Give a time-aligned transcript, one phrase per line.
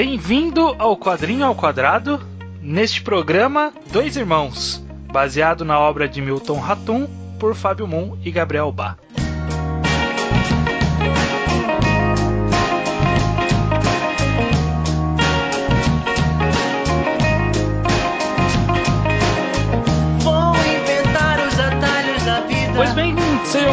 [0.00, 2.20] Bem-vindo ao Quadrinho ao Quadrado.
[2.62, 4.80] Neste programa, Dois Irmãos,
[5.12, 8.96] baseado na obra de Milton Ratum por Fábio Moon e Gabriel Bá.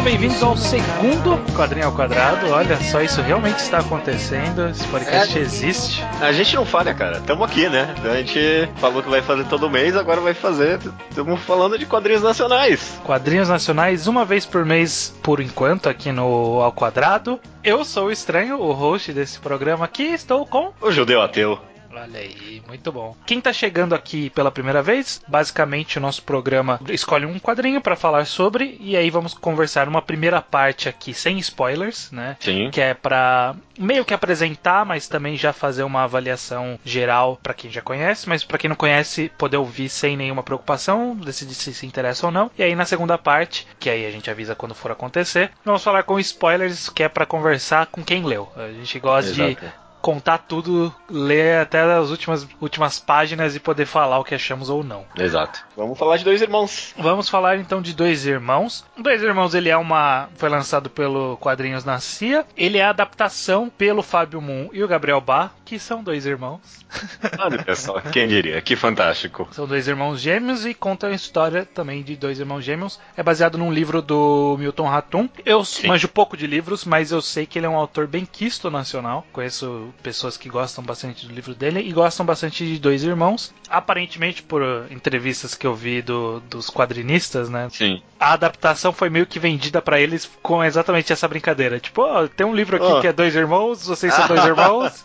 [0.06, 2.48] Bem-vindos ao segundo Quadrinho ao Quadrado.
[2.50, 4.68] Olha só, isso realmente está acontecendo.
[4.68, 5.40] Esse podcast É.
[5.40, 6.04] existe.
[6.20, 7.20] A gente não falha, cara.
[7.22, 7.92] Tamo aqui, né?
[8.04, 10.78] A gente falou que vai fazer todo mês, agora vai fazer.
[11.10, 13.00] Estamos falando de quadrinhos nacionais.
[13.04, 17.40] Quadrinhos nacionais uma vez por mês, por enquanto, aqui no Ao Quadrado.
[17.64, 20.04] Eu sou o Estranho, o host desse programa aqui.
[20.04, 20.72] Estou com.
[20.80, 21.58] O judeu ateu.
[21.96, 23.16] Olha aí, muito bom.
[23.24, 27.96] Quem tá chegando aqui pela primeira vez, basicamente o nosso programa escolhe um quadrinho para
[27.96, 32.36] falar sobre e aí vamos conversar uma primeira parte aqui sem spoilers, né?
[32.40, 32.70] Sim.
[32.70, 37.70] Que é pra meio que apresentar, mas também já fazer uma avaliação geral pra quem
[37.70, 41.86] já conhece, mas pra quem não conhece, poder ouvir sem nenhuma preocupação, decidir se se
[41.86, 42.50] interessa ou não.
[42.58, 46.02] E aí na segunda parte, que aí a gente avisa quando for acontecer, vamos falar
[46.02, 48.52] com spoilers, que é pra conversar com quem leu.
[48.54, 49.85] A gente gosta de Exato.
[50.06, 54.84] Contar tudo, ler até as últimas, últimas páginas e poder falar o que achamos ou
[54.84, 55.04] não.
[55.18, 55.66] Exato.
[55.76, 56.94] Vamos falar de dois irmãos.
[56.96, 58.84] Vamos falar então de Dois Irmãos.
[58.96, 62.46] Dois Irmãos ele é uma foi lançado pelo Quadrinhos na CIA.
[62.56, 66.60] Ele é a adaptação pelo Fábio Moon e o Gabriel Bá, que são dois irmãos.
[67.40, 68.62] Olha só, quem diria?
[68.62, 69.48] Que fantástico.
[69.50, 73.00] São dois irmãos gêmeos e conta a história também de dois irmãos gêmeos.
[73.16, 75.28] É baseado num livro do Milton Ratum.
[75.44, 75.88] Eu Sim.
[75.88, 79.26] manjo pouco de livros, mas eu sei que ele é um autor bem quisto nacional.
[79.32, 83.52] Conheço pessoas que gostam bastante do livro dele e gostam bastante de Dois Irmãos.
[83.68, 87.68] Aparentemente, por uh, entrevistas que eu vi do- dos quadrinistas, né?
[87.70, 88.02] Sim.
[88.18, 91.78] A adaptação foi meio que vendida pra eles com exatamente essa brincadeira.
[91.80, 93.00] Tipo, ó, tem um livro aqui Ó.
[93.00, 95.04] que é Dois Irmãos, vocês são dois irmãos.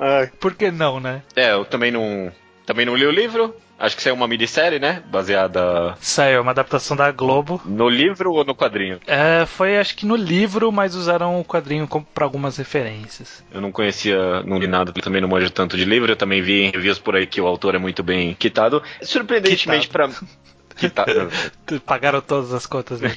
[0.00, 1.22] É, Por que não, né?
[1.34, 2.32] É, eu também não.
[2.66, 3.54] Também não li o livro.
[3.78, 5.02] Acho que saiu uma minissérie, né?
[5.06, 7.60] Baseada Saiu uma adaptação da Globo.
[7.64, 8.98] no livro ou no quadrinho?
[9.06, 13.44] É, foi acho que no livro, mas usaram o quadrinho como para algumas referências.
[13.52, 16.10] Eu não conhecia, não li nada, também não manjo tanto de livro.
[16.10, 18.82] Eu também vi em reviews por aí que o autor é muito bem quitado.
[19.02, 19.88] Surpreendentemente
[20.90, 21.04] pra.
[21.04, 21.30] Quitado.
[21.86, 23.14] Pagaram todas as contas dele.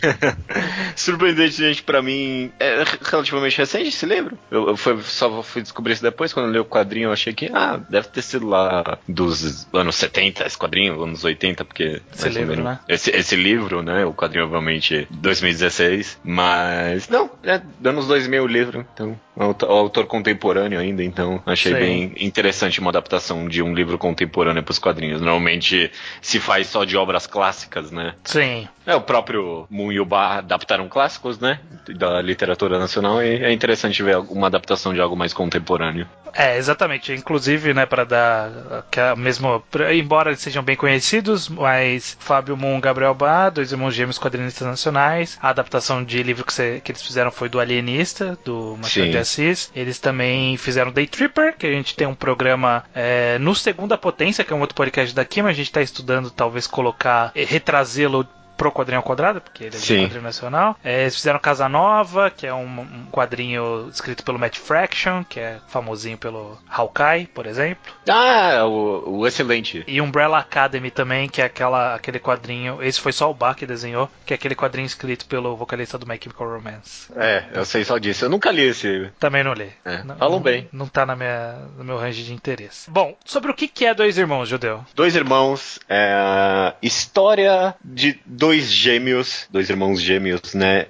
[0.95, 4.37] Surpreendentemente pra mim, é relativamente recente esse livro.
[4.49, 7.33] Eu, eu fui- só fui descobrir isso depois, quando eu li o quadrinho, eu achei
[7.33, 12.01] que, ah, deve ter sido lá dos anos 70, esse quadrinho, anos 80, porque.
[12.13, 12.79] Esse livro, né?
[12.87, 14.05] Esse, esse livro, né?
[14.05, 16.19] O quadrinho, obviamente, 2016.
[16.23, 17.07] Mas.
[17.09, 19.19] Não, é anos 2000 o livro, então.
[19.39, 21.79] O autor, contemporâneo ainda, então achei Sim.
[21.79, 25.21] bem interessante uma adaptação de um livro contemporâneo pros quadrinhos.
[25.21, 25.89] Normalmente
[26.21, 28.15] se faz só de obras clássicas, né?
[28.25, 28.67] Sim.
[28.85, 31.59] É, o próprio Moon e o Bar adaptaram clássicos, né?
[31.95, 36.05] Da literatura nacional e é interessante ver uma adaptação de algo mais contemporâneo.
[36.33, 37.11] É, exatamente.
[37.13, 39.63] Inclusive, né, para dar que mesmo,
[39.93, 45.37] embora eles sejam bem conhecidos, mas Fábio Moon Gabriel Bá, dois irmãos gêmeos quadrinistas nacionais.
[45.41, 49.71] A adaptação de livro que, você- que eles fizeram foi do Alienista, do Machado Assis.
[49.75, 54.43] Eles também fizeram Day Tripper, que a gente tem um programa é, no Segunda Potência,
[54.43, 58.27] que é um outro podcast daqui, mas a gente está estudando talvez colocar, eh, retrazê-lo
[58.59, 60.01] pro quadrinho ao quadrado, porque ele é Sim.
[60.03, 60.75] quadrinho nacional.
[60.83, 65.39] É, eles fizeram Casa Nova, que é um, um quadrinho escrito pelo Matt Fraction, que
[65.39, 67.93] é famosinho pelo Hawkeye, por exemplo.
[68.09, 69.83] Ah, o, o excelente.
[69.87, 72.83] E Umbrella Academy também, que é aquela, aquele quadrinho.
[72.83, 76.05] Esse foi só o Bach que desenhou, que é aquele quadrinho escrito pelo vocalista do
[76.05, 77.09] My Chemical Romance.
[77.15, 78.25] É, eu sei só disso.
[78.25, 79.09] Eu nunca li esse.
[79.19, 79.71] Também não li.
[79.85, 80.67] É, Não- falam não- bem.
[80.73, 82.91] Não tá na minha, no meu range de interesse.
[82.91, 84.83] Bom, sobre o que que é Dois Irmãos, Judeu?
[84.93, 90.87] Dois irmãos, é, história de dois gêmeos, dois irmãos gêmeos, né?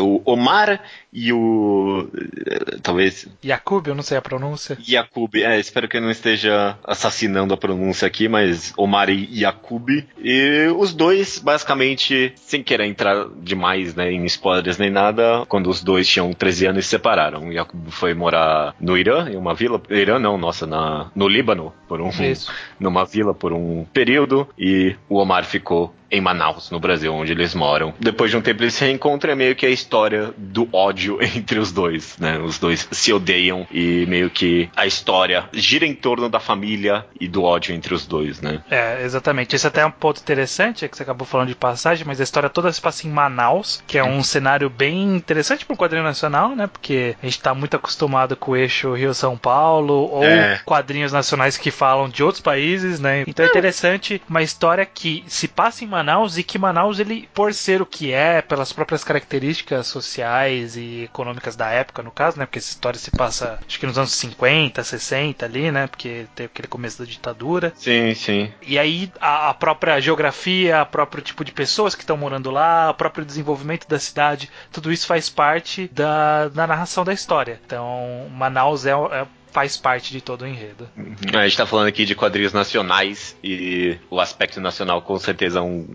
[0.00, 2.08] O Omar e o.
[2.46, 3.28] eh, Talvez.
[3.44, 4.78] Yakub, eu não sei a pronúncia.
[4.88, 9.88] Yakub, é, espero que eu não esteja assassinando a pronúncia aqui, mas Omar e Yakub.
[10.18, 15.82] E os dois, basicamente, sem querer entrar demais né, em spoilers nem nada, quando os
[15.82, 17.48] dois tinham 13 anos se separaram.
[17.48, 19.80] O Yakub foi morar no Irã, em uma vila.
[19.90, 22.50] Irã não, nossa, na, no Líbano, por um, Isso.
[22.80, 27.54] numa vila por um período, e o Omar ficou em Manaus, no Brasil, onde eles
[27.54, 27.94] moram.
[27.98, 31.58] Depois de um tempo eles se reencontram, é meio que a história do ódio entre
[31.58, 32.38] os dois, né?
[32.38, 37.28] Os dois se odeiam e meio que a história gira em torno da família e
[37.28, 38.62] do ódio entre os dois, né?
[38.70, 39.54] É, exatamente.
[39.56, 42.24] Esse até é um ponto interessante, é que você acabou falando de passagem, mas a
[42.24, 46.04] história toda se passa em Manaus, que é um cenário bem interessante para o quadrinho
[46.04, 46.66] nacional, né?
[46.66, 50.60] Porque a gente tá muito acostumado com o eixo Rio-São Paulo, ou É.
[50.64, 53.24] quadrinhos nacionais que falam de outros países, né?
[53.26, 57.52] Então é interessante uma história que se passa em Manaus e que Manaus, ele, por
[57.54, 62.38] ser o que é, pelas próprias características sociais e e econômicas da época, no caso,
[62.38, 62.46] né?
[62.46, 65.86] Porque essa história se passa, acho que nos anos 50, 60 ali, né?
[65.86, 67.72] Porque tem aquele começo da ditadura.
[67.76, 68.52] Sim, sim.
[68.62, 72.90] E aí a, a própria geografia, o próprio tipo de pessoas que estão morando lá,
[72.90, 77.60] o próprio desenvolvimento da cidade, tudo isso faz parte da, da narração da história.
[77.64, 80.88] Então, Manaus é, é faz parte de todo o enredo.
[80.96, 81.14] Uhum.
[81.38, 85.62] A gente tá falando aqui de quadrinhos nacionais e o aspecto nacional com certeza é,
[85.62, 85.94] um,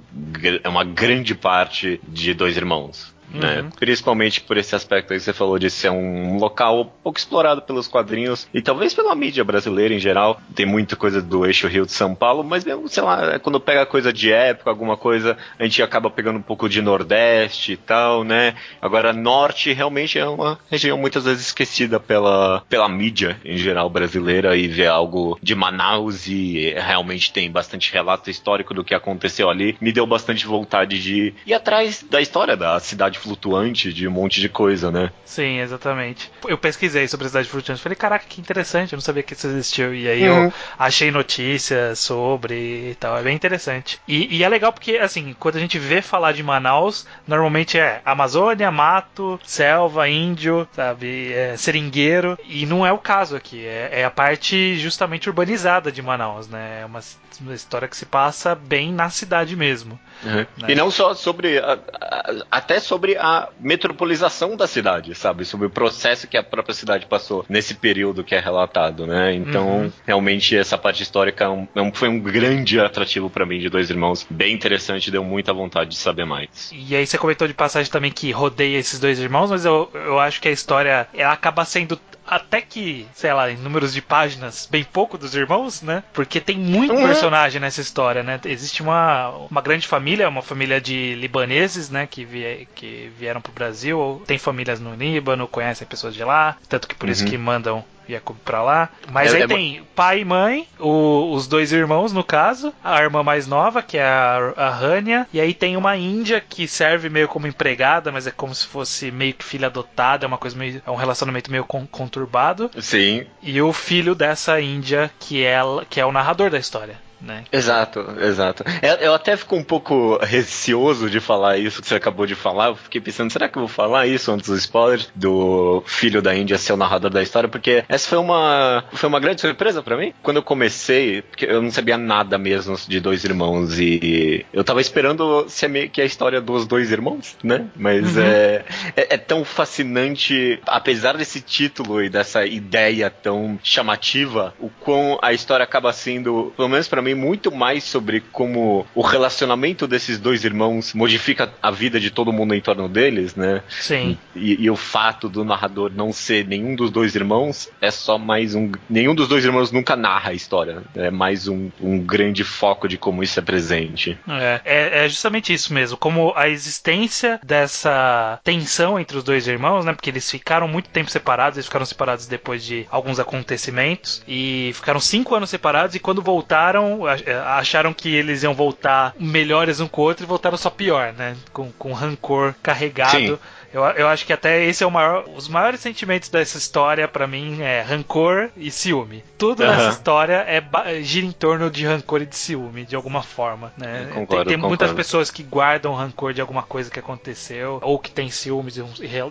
[0.64, 3.17] é uma grande parte de Dois Irmãos.
[3.30, 3.62] Né?
[3.62, 3.70] Uhum.
[3.72, 7.88] Principalmente por esse aspecto aí que você falou de ser um local pouco explorado pelos
[7.88, 10.42] quadrinhos e talvez pela mídia brasileira em geral.
[10.56, 13.86] Tem muita coisa do eixo Rio de São Paulo, mas mesmo, sei lá, quando pega
[13.86, 18.24] coisa de época, alguma coisa, a gente acaba pegando um pouco de Nordeste e tal,
[18.24, 18.56] né?
[18.82, 24.56] Agora, Norte realmente é uma região muitas vezes esquecida pela, pela mídia em geral brasileira
[24.56, 29.78] e ver algo de Manaus e realmente tem bastante relato histórico do que aconteceu ali,
[29.82, 34.12] me deu bastante vontade de ir atrás da história da cidade cidade flutuante de um
[34.12, 35.12] monte de coisa, né?
[35.26, 36.32] Sim, exatamente.
[36.48, 39.48] Eu pesquisei sobre a cidade flutuante, falei, caraca, que interessante, eu não sabia que isso
[39.48, 39.94] existiu.
[39.94, 40.46] E aí uhum.
[40.46, 44.00] eu achei notícias sobre e tal, é bem interessante.
[44.08, 48.02] E, e, é legal porque, assim, quando a gente vê falar de Manaus, normalmente é
[48.06, 54.06] Amazônia, mato, selva, índio, sabe, é, seringueiro, e não é o caso aqui, é, é
[54.06, 56.82] a parte justamente urbanizada de Manaus, né?
[56.82, 57.00] É uma,
[57.42, 60.00] uma história que se passa bem na cidade mesmo.
[60.24, 60.46] Uhum.
[60.58, 60.68] Né?
[60.70, 65.46] E não só sobre, a, a, até sobre sobre a metropolização da cidade, sabe?
[65.46, 69.34] Sobre o processo que a própria cidade passou nesse período que é relatado, né?
[69.34, 69.92] Então, uhum.
[70.06, 73.90] realmente, essa parte histórica é um, é foi um grande atrativo para mim de Dois
[73.90, 74.28] Irmãos.
[74.30, 76.72] Bem interessante, deu muita vontade de saber mais.
[76.74, 80.20] E aí você comentou de passagem também que rodeia esses dois irmãos, mas eu, eu
[80.20, 81.98] acho que a história ela acaba sendo
[82.28, 86.04] até que, sei lá, em números de páginas, bem pouco dos irmãos, né?
[86.14, 87.06] Porque tem muito uhum.
[87.06, 88.40] personagem nessa história, né?
[88.46, 92.06] Existe uma, uma grande família, uma família de libaneses, né?
[92.06, 96.88] Que, vie, que vieram pro Brasil, tem famílias no Líbano, conhecem pessoas de lá, tanto
[96.88, 97.12] que por uhum.
[97.12, 98.90] isso que mandam Jacob pra lá.
[99.12, 103.02] Mas é, aí é tem pai e mãe, o, os dois irmãos, no caso, a
[103.02, 107.10] irmã mais nova, que é a, a Rania, e aí tem uma índia que serve
[107.10, 110.58] meio como empregada, mas é como se fosse meio que filha adotada, é uma coisa
[110.58, 110.82] meio.
[110.86, 112.70] é um relacionamento meio conturbado.
[112.80, 113.26] Sim.
[113.42, 115.60] E o filho dessa índia, que é,
[115.90, 117.44] que é o narrador da história né?
[117.52, 118.64] Exato, exato.
[119.00, 122.68] Eu até fico um pouco receoso de falar isso que você acabou de falar.
[122.68, 126.36] Eu fiquei pensando, será que eu vou falar isso antes dos spoilers do filho da
[126.36, 127.50] Índia ser o narrador da história?
[127.50, 130.14] Porque essa foi uma foi uma grande surpresa para mim.
[130.22, 134.82] Quando eu comecei, porque eu não sabia nada mesmo de dois irmãos e eu tava
[134.82, 137.68] esperando ser meio que a história dos dois irmãos, né?
[137.76, 138.24] Mas uhum.
[138.24, 138.66] é,
[138.96, 145.34] é, é tão fascinante, apesar desse título e dessa ideia tão chamativa, o quão a
[145.34, 150.20] história acaba sendo, pelo menos para mim também muito mais sobre como o relacionamento desses
[150.20, 153.64] dois irmãos modifica a vida de todo mundo em torno deles, né?
[153.70, 154.18] Sim.
[154.36, 158.56] E, e, o fato do narrador não ser nenhum dos dois irmãos é só mais
[158.56, 158.72] um.
[158.90, 160.84] Nenhum dos dois irmãos nunca narra a história.
[160.96, 164.18] É mais um, um grande foco de como isso é presente.
[164.28, 165.98] É, é, é justamente isso mesmo.
[165.98, 169.94] Como a existência dessa tensão entre os dois irmãos, né?
[169.94, 175.00] Porque eles ficaram muito tempo separados, eles ficaram separados depois de alguns acontecimentos e ficaram
[175.00, 180.02] cinco anos separados e quando voltaram é, acharam que eles iam voltar melhores um com
[180.02, 181.36] o outro e voltaram só pior, né?
[181.52, 183.12] Com, com rancor carregado.
[183.12, 183.40] Sim.
[183.78, 185.26] Eu, eu acho que até esse é o maior.
[185.36, 189.24] Os maiores sentimentos dessa história, para mim, é rancor e ciúme.
[189.38, 189.70] Tudo uhum.
[189.70, 193.72] nessa história é, gira em torno de rancor e de ciúme, de alguma forma.
[193.78, 194.10] Né?
[194.12, 198.10] Concordo, tem, tem muitas pessoas que guardam rancor de alguma coisa que aconteceu, ou que
[198.10, 198.84] tem ciúmes de,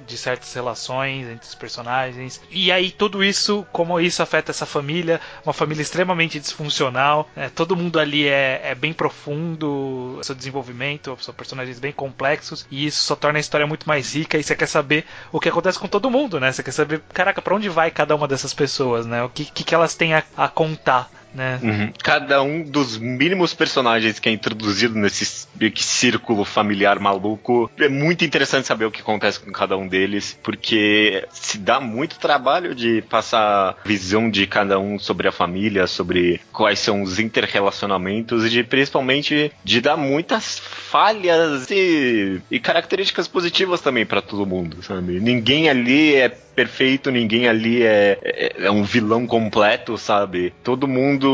[0.06, 2.40] de certas relações entre os personagens.
[2.48, 7.28] E aí, tudo isso, como isso afeta essa família, uma família extremamente disfuncional.
[7.34, 7.50] Né?
[7.52, 13.02] Todo mundo ali é, é bem profundo, seu desenvolvimento, são personagens bem complexos, e isso
[13.02, 15.88] só torna a história muito mais rica e você quer saber o que acontece com
[15.88, 16.52] todo mundo, né?
[16.52, 19.22] Você quer saber, caraca, pra onde vai cada uma dessas pessoas, né?
[19.22, 21.60] O que, que, que elas têm a, a contar né?
[21.62, 21.92] Uhum.
[22.02, 28.66] Cada um dos mínimos personagens que é introduzido nesse círculo familiar maluco é muito interessante
[28.66, 33.76] saber o que acontece com cada um deles, porque se dá muito trabalho de passar
[33.84, 39.52] visão de cada um sobre a família, sobre quais são os interrelacionamentos e de, principalmente
[39.62, 45.20] de dar muitas falhas e, e características positivas também para todo mundo, sabe?
[45.20, 50.54] Ninguém ali é perfeito, ninguém ali é, é, é um vilão completo, sabe?
[50.64, 51.25] Todo mundo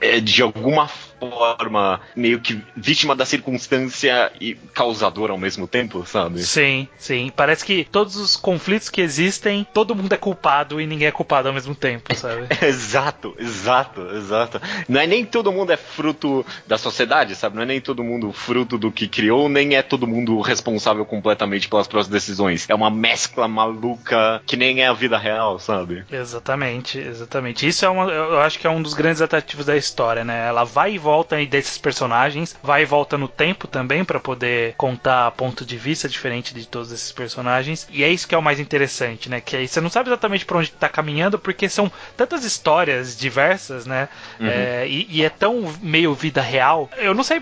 [0.00, 0.88] é de alguma
[1.18, 6.42] forma meio que vítima da circunstância e causador ao mesmo tempo, sabe?
[6.42, 7.30] Sim, sim.
[7.34, 11.48] Parece que todos os conflitos que existem, todo mundo é culpado e ninguém é culpado
[11.48, 12.46] ao mesmo tempo, sabe?
[12.62, 14.60] exato, exato, exato.
[14.88, 17.56] Não é nem todo mundo é fruto da sociedade, sabe?
[17.56, 21.68] Não é nem todo mundo fruto do que criou, nem é todo mundo responsável completamente
[21.68, 22.68] pelas próprias decisões.
[22.68, 26.04] É uma mescla maluca que nem é a vida real, sabe?
[26.10, 27.66] Exatamente, exatamente.
[27.66, 30.46] Isso é uma, eu acho que é um dos grandes atrativos da história, né?
[30.48, 35.30] Ela vai e volta desses personagens, vai e volta no tempo também para poder contar
[35.30, 37.88] ponto de vista diferente de todos esses personagens.
[37.90, 39.40] E é isso que é o mais interessante, né?
[39.40, 43.86] Que aí você não sabe exatamente para onde tá caminhando, porque são tantas histórias diversas,
[43.86, 44.10] né?
[44.38, 44.48] Uhum.
[44.48, 46.90] É, e, e, é tão meio vida real.
[46.98, 47.40] Eu não sei,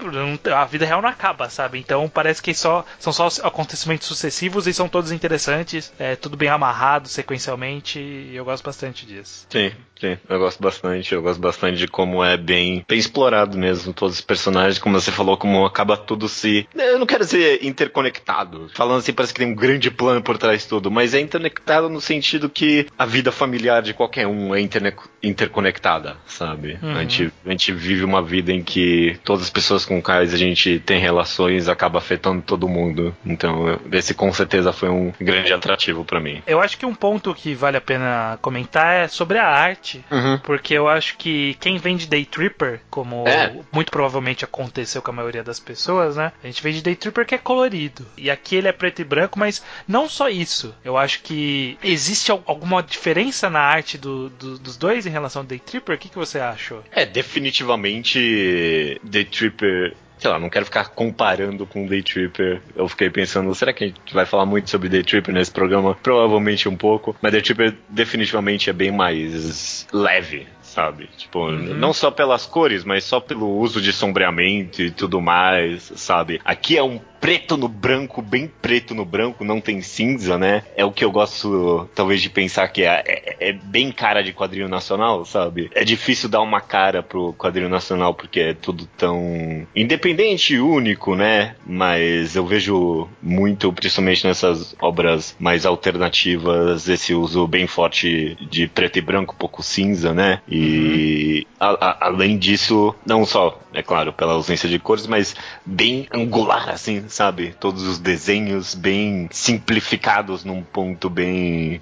[0.54, 1.80] a vida real não acaba, sabe?
[1.80, 6.50] Então parece que só são só acontecimentos sucessivos e são todos interessantes, é tudo bem
[6.50, 7.98] amarrado sequencialmente.
[7.98, 9.46] E eu gosto bastante disso.
[9.50, 11.14] Sim, sim, eu gosto bastante.
[11.14, 15.10] Eu gosto bastante de como é bem, bem explorado mesmo todos os personagens, como você
[15.10, 16.68] falou, como acaba tudo se.
[16.74, 18.70] Eu não quero dizer interconectado.
[18.74, 21.88] Falando assim, parece que tem um grande plano por trás de tudo, mas é interconectado
[21.88, 26.78] no sentido que a vida familiar de qualquer um é inter interconectada, sabe?
[26.82, 26.96] Uhum.
[26.96, 30.36] A, gente, a gente vive uma vida em que todas as pessoas com quais a
[30.36, 33.14] gente tem relações acaba afetando todo mundo.
[33.24, 36.42] Então, esse com certeza foi um grande atrativo para mim.
[36.46, 40.38] Eu acho que um ponto que vale a pena comentar é sobre a arte, uhum.
[40.38, 43.54] porque eu acho que quem vem de Day Tripper, como é.
[43.72, 46.32] muito provavelmente aconteceu com a maioria das pessoas, né?
[46.42, 48.06] A gente vem de Day Tripper que é colorido.
[48.16, 50.74] E aqui ele é preto e branco, mas não só isso.
[50.84, 55.46] Eu acho que existe alguma diferença na arte do, do, dos dois em relação ao
[55.46, 55.96] Day Tripper.
[55.96, 56.82] O que, que você achou?
[56.90, 62.60] É, definitivamente Day Tripper sei lá, não quero ficar comparando com Day Tripper.
[62.74, 65.94] Eu fiquei pensando, será que a gente vai falar muito sobre Day Tripper nesse programa?
[66.02, 71.08] Provavelmente um pouco, mas Day Tripper definitivamente é bem mais leve, sabe?
[71.16, 71.74] Tipo, uhum.
[71.74, 76.40] não só pelas cores, mas só pelo uso de sombreamento e tudo mais, sabe?
[76.44, 80.62] Aqui é um preto no branco, bem preto no branco, não tem cinza, né?
[80.76, 84.32] É o que eu gosto, talvez, de pensar que é, é, é, bem cara de
[84.32, 85.70] quadrinho nacional, sabe?
[85.74, 91.14] É difícil dar uma cara pro quadrinho nacional porque é tudo tão independente e único,
[91.14, 91.56] né?
[91.66, 98.98] Mas eu vejo muito, principalmente nessas obras mais alternativas, esse uso bem forte de preto
[98.98, 100.40] e branco, pouco cinza, né?
[100.48, 101.66] E uhum.
[101.68, 106.68] a, a, além disso, não só, é claro, pela ausência de cores, mas bem angular,
[106.70, 107.54] assim, sabe?
[107.58, 111.80] Todos os desenhos bem simplificados num ponto bem.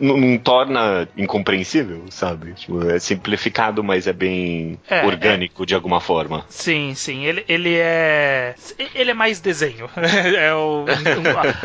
[0.00, 2.54] não torna incompreensível, sabe?
[2.54, 5.66] Tipo, é simplificado, mas é bem é, orgânico é...
[5.66, 6.44] de alguma forma.
[6.48, 7.24] Sim, sim.
[7.24, 8.54] Ele, ele é.
[8.94, 9.88] Ele é mais desenho.
[9.96, 10.84] é o,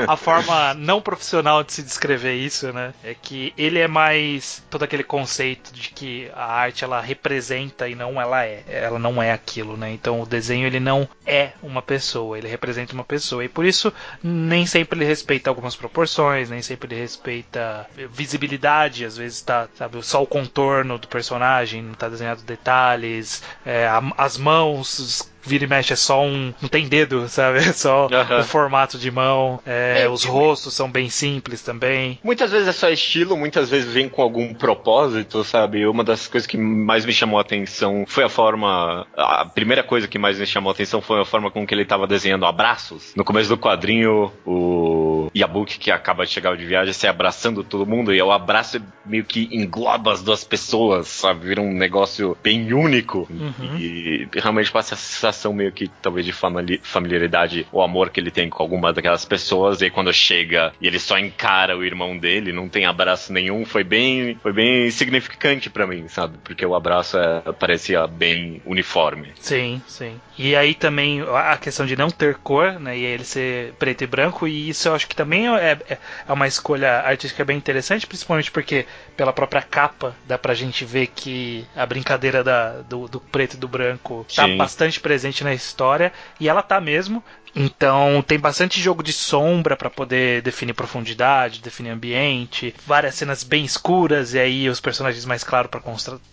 [0.07, 2.93] a, a forma não profissional de se descrever isso, né?
[3.03, 7.95] É que ele é mais todo aquele conceito de que a arte ela representa e
[7.95, 8.63] não ela é.
[8.67, 9.91] Ela não é aquilo, né?
[9.91, 13.45] Então o desenho ele não é uma pessoa, ele representa uma pessoa.
[13.45, 19.17] E por isso, nem sempre ele respeita algumas proporções, nem sempre ele respeita visibilidade, às
[19.17, 23.87] vezes tá, sabe, só o contorno do personagem, não tá desenhado detalhes, é,
[24.17, 26.53] as mãos vira e mexe é só um.
[26.61, 27.59] Não tem dedo, sabe?
[27.59, 29.59] É só o formato de mão.
[29.65, 32.19] É, os rostos são bem simples também.
[32.23, 35.85] Muitas vezes é só estilo, muitas vezes vem com algum propósito, sabe?
[35.85, 39.05] Uma das coisas que mais me chamou a atenção foi a forma.
[39.15, 41.83] A primeira coisa que mais me chamou a atenção foi a forma com que ele
[41.83, 43.13] estava desenhando abraços.
[43.15, 44.94] No começo do quadrinho, o
[45.35, 49.23] Yabuki, que acaba de chegar de viagem, se abraçando todo mundo, e o abraço meio
[49.23, 51.47] que engloba as duas pessoas, sabe?
[51.47, 53.27] Vira um negócio bem único.
[53.29, 53.77] Uhum.
[53.77, 56.33] E realmente passa essa sensação meio que talvez de
[56.81, 59.81] familiaridade ou amor que ele tem com alguma daquelas pessoas.
[59.81, 63.65] E aí quando chega e ele só encara o irmão dele, não tem abraço nenhum,
[63.65, 66.37] foi bem, foi bem significante para mim, sabe?
[66.43, 69.29] Porque o abraço é, parecia bem uniforme.
[69.39, 70.19] Sim, sim.
[70.37, 72.97] E aí também a questão de não ter cor, né?
[72.97, 76.33] E ele ser preto e branco, e isso eu acho que também é, é, é
[76.33, 81.65] uma escolha artística bem interessante, principalmente porque pela própria capa dá pra gente ver que
[81.75, 84.57] a brincadeira da, do, do preto e do branco tá Sim.
[84.57, 87.23] bastante presente na história, e ela tá mesmo.
[87.55, 93.63] Então tem bastante jogo de sombra para poder definir profundidade, definir ambiente, várias cenas bem
[93.63, 95.79] escuras e aí os personagens mais claros para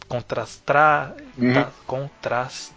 [0.09, 1.55] contrastar, uhum.
[1.55, 2.75] tá, contrastar,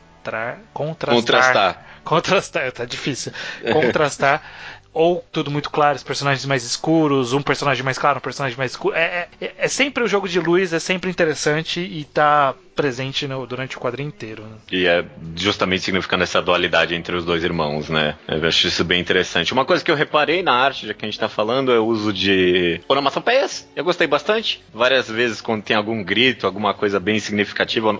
[0.73, 3.31] contrastar, contrastar, contrastar, tá difícil,
[3.71, 4.41] contrastar
[4.95, 8.71] ou tudo muito claro, os personagens mais escuros, um personagem mais claro, um personagem mais
[8.71, 8.95] escuro.
[8.95, 13.45] É, é, é sempre o jogo de luz, é sempre interessante e tá presente no,
[13.45, 14.43] durante o quadrinho inteiro.
[14.43, 14.55] Né?
[14.71, 15.03] E é
[15.35, 18.15] justamente significando essa dualidade entre os dois irmãos, né?
[18.25, 19.51] Eu acho isso bem interessante.
[19.51, 21.85] Uma coisa que eu reparei na arte, já que a gente tá falando, é o
[21.85, 23.67] uso de onomatopeias.
[23.75, 24.63] Eu gostei bastante.
[24.73, 27.99] Várias vezes quando tem algum grito, alguma coisa bem significativa,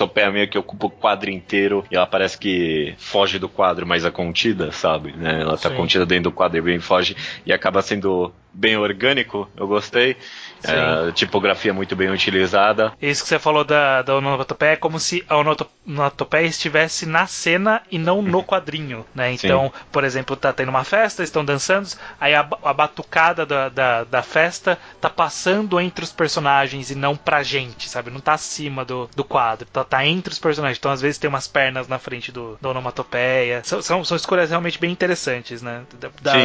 [0.00, 4.04] onomatopeia meio que ocupa o quadro inteiro e ela parece que foge do quadro, mas
[4.04, 5.12] é contida, sabe?
[5.12, 5.42] Né?
[5.42, 5.76] Ela tá Sim.
[5.76, 10.16] contida dentro do quadro e bem foge e acaba sendo bem orgânico, eu gostei.
[10.62, 12.92] É, tipografia muito bem utilizada.
[13.00, 17.82] Isso que você falou da, da onomatopeia é como se a onomatopeia estivesse na cena
[17.90, 19.32] e não no quadrinho, né?
[19.32, 19.84] Então, Sim.
[19.90, 21.88] por exemplo, tá tendo uma festa, estão dançando,
[22.20, 27.16] aí a, a batucada da, da, da, festa tá passando entre os personagens e não
[27.16, 28.10] pra gente, sabe?
[28.10, 30.78] Não tá acima do, do quadro, tá, tá entre os personagens.
[30.78, 33.62] Então, às vezes, tem umas pernas na frente do, da onomatopeia.
[33.64, 35.84] São, são, são escolhas realmente bem interessantes, né?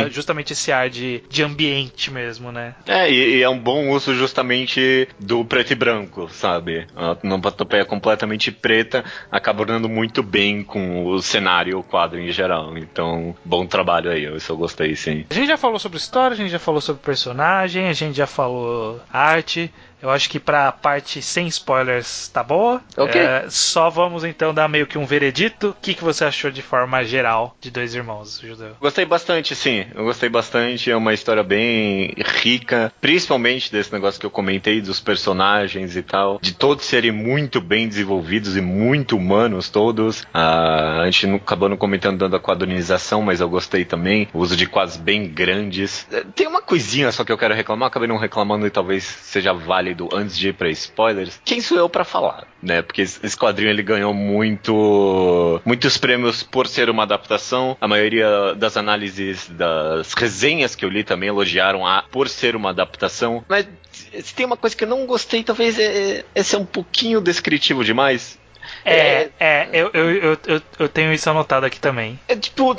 [0.10, 2.76] Justamente esse ar de, de ambiente mesmo, né?
[2.86, 6.88] É, e, e é um bom uso justamente do preto e branco, sabe?
[6.96, 12.32] A onomatopeia completamente preta acaba dando muito bem com o cenário e o quadro em
[12.32, 12.78] geral.
[12.78, 15.26] Então, bom trabalho aí, isso eu gostei sim.
[15.30, 18.28] A gente já falou sobre história, a gente já falou sobre personagem, a gente já
[18.28, 19.72] falou arte.
[20.02, 22.82] Eu acho que pra parte sem spoilers tá boa.
[22.98, 23.20] Ok.
[23.20, 25.70] É, só vamos então dar meio que um veredito.
[25.70, 28.76] O que, que você achou de forma geral de Dois Irmãos, Judeu?
[28.80, 29.86] Gostei bastante, sim.
[29.96, 30.92] Eu gostei bastante.
[30.92, 36.40] É uma história bem rica, principalmente desse negócio que eu comentei dos personagens e tal.
[36.42, 40.26] De todos serem muito bem desenvolvidos e muito humanos, todos.
[40.34, 44.28] Ah, a gente não, acabou não comentando dando a quadrinização, mas eu gostei também.
[44.34, 46.08] O uso de quadros bem grandes.
[46.12, 49.54] É, tem uma coisinha só que eu quero reclamar, acabei não reclamando e talvez seja
[49.54, 52.82] válido rápido antes de ir para spoilers, quem sou eu para falar, né?
[52.82, 57.78] Porque esse quadrinho ele ganhou muito muitos prêmios por ser uma adaptação.
[57.80, 62.70] A maioria das análises das resenhas que eu li também elogiaram a por ser uma
[62.70, 63.44] adaptação.
[63.48, 67.22] Mas se tem uma coisa que eu não gostei, talvez é, é ser um pouquinho
[67.22, 68.38] descritivo demais.
[68.84, 72.20] É, é, é eu, eu, eu, eu tenho isso anotado aqui também.
[72.28, 72.76] É tipo,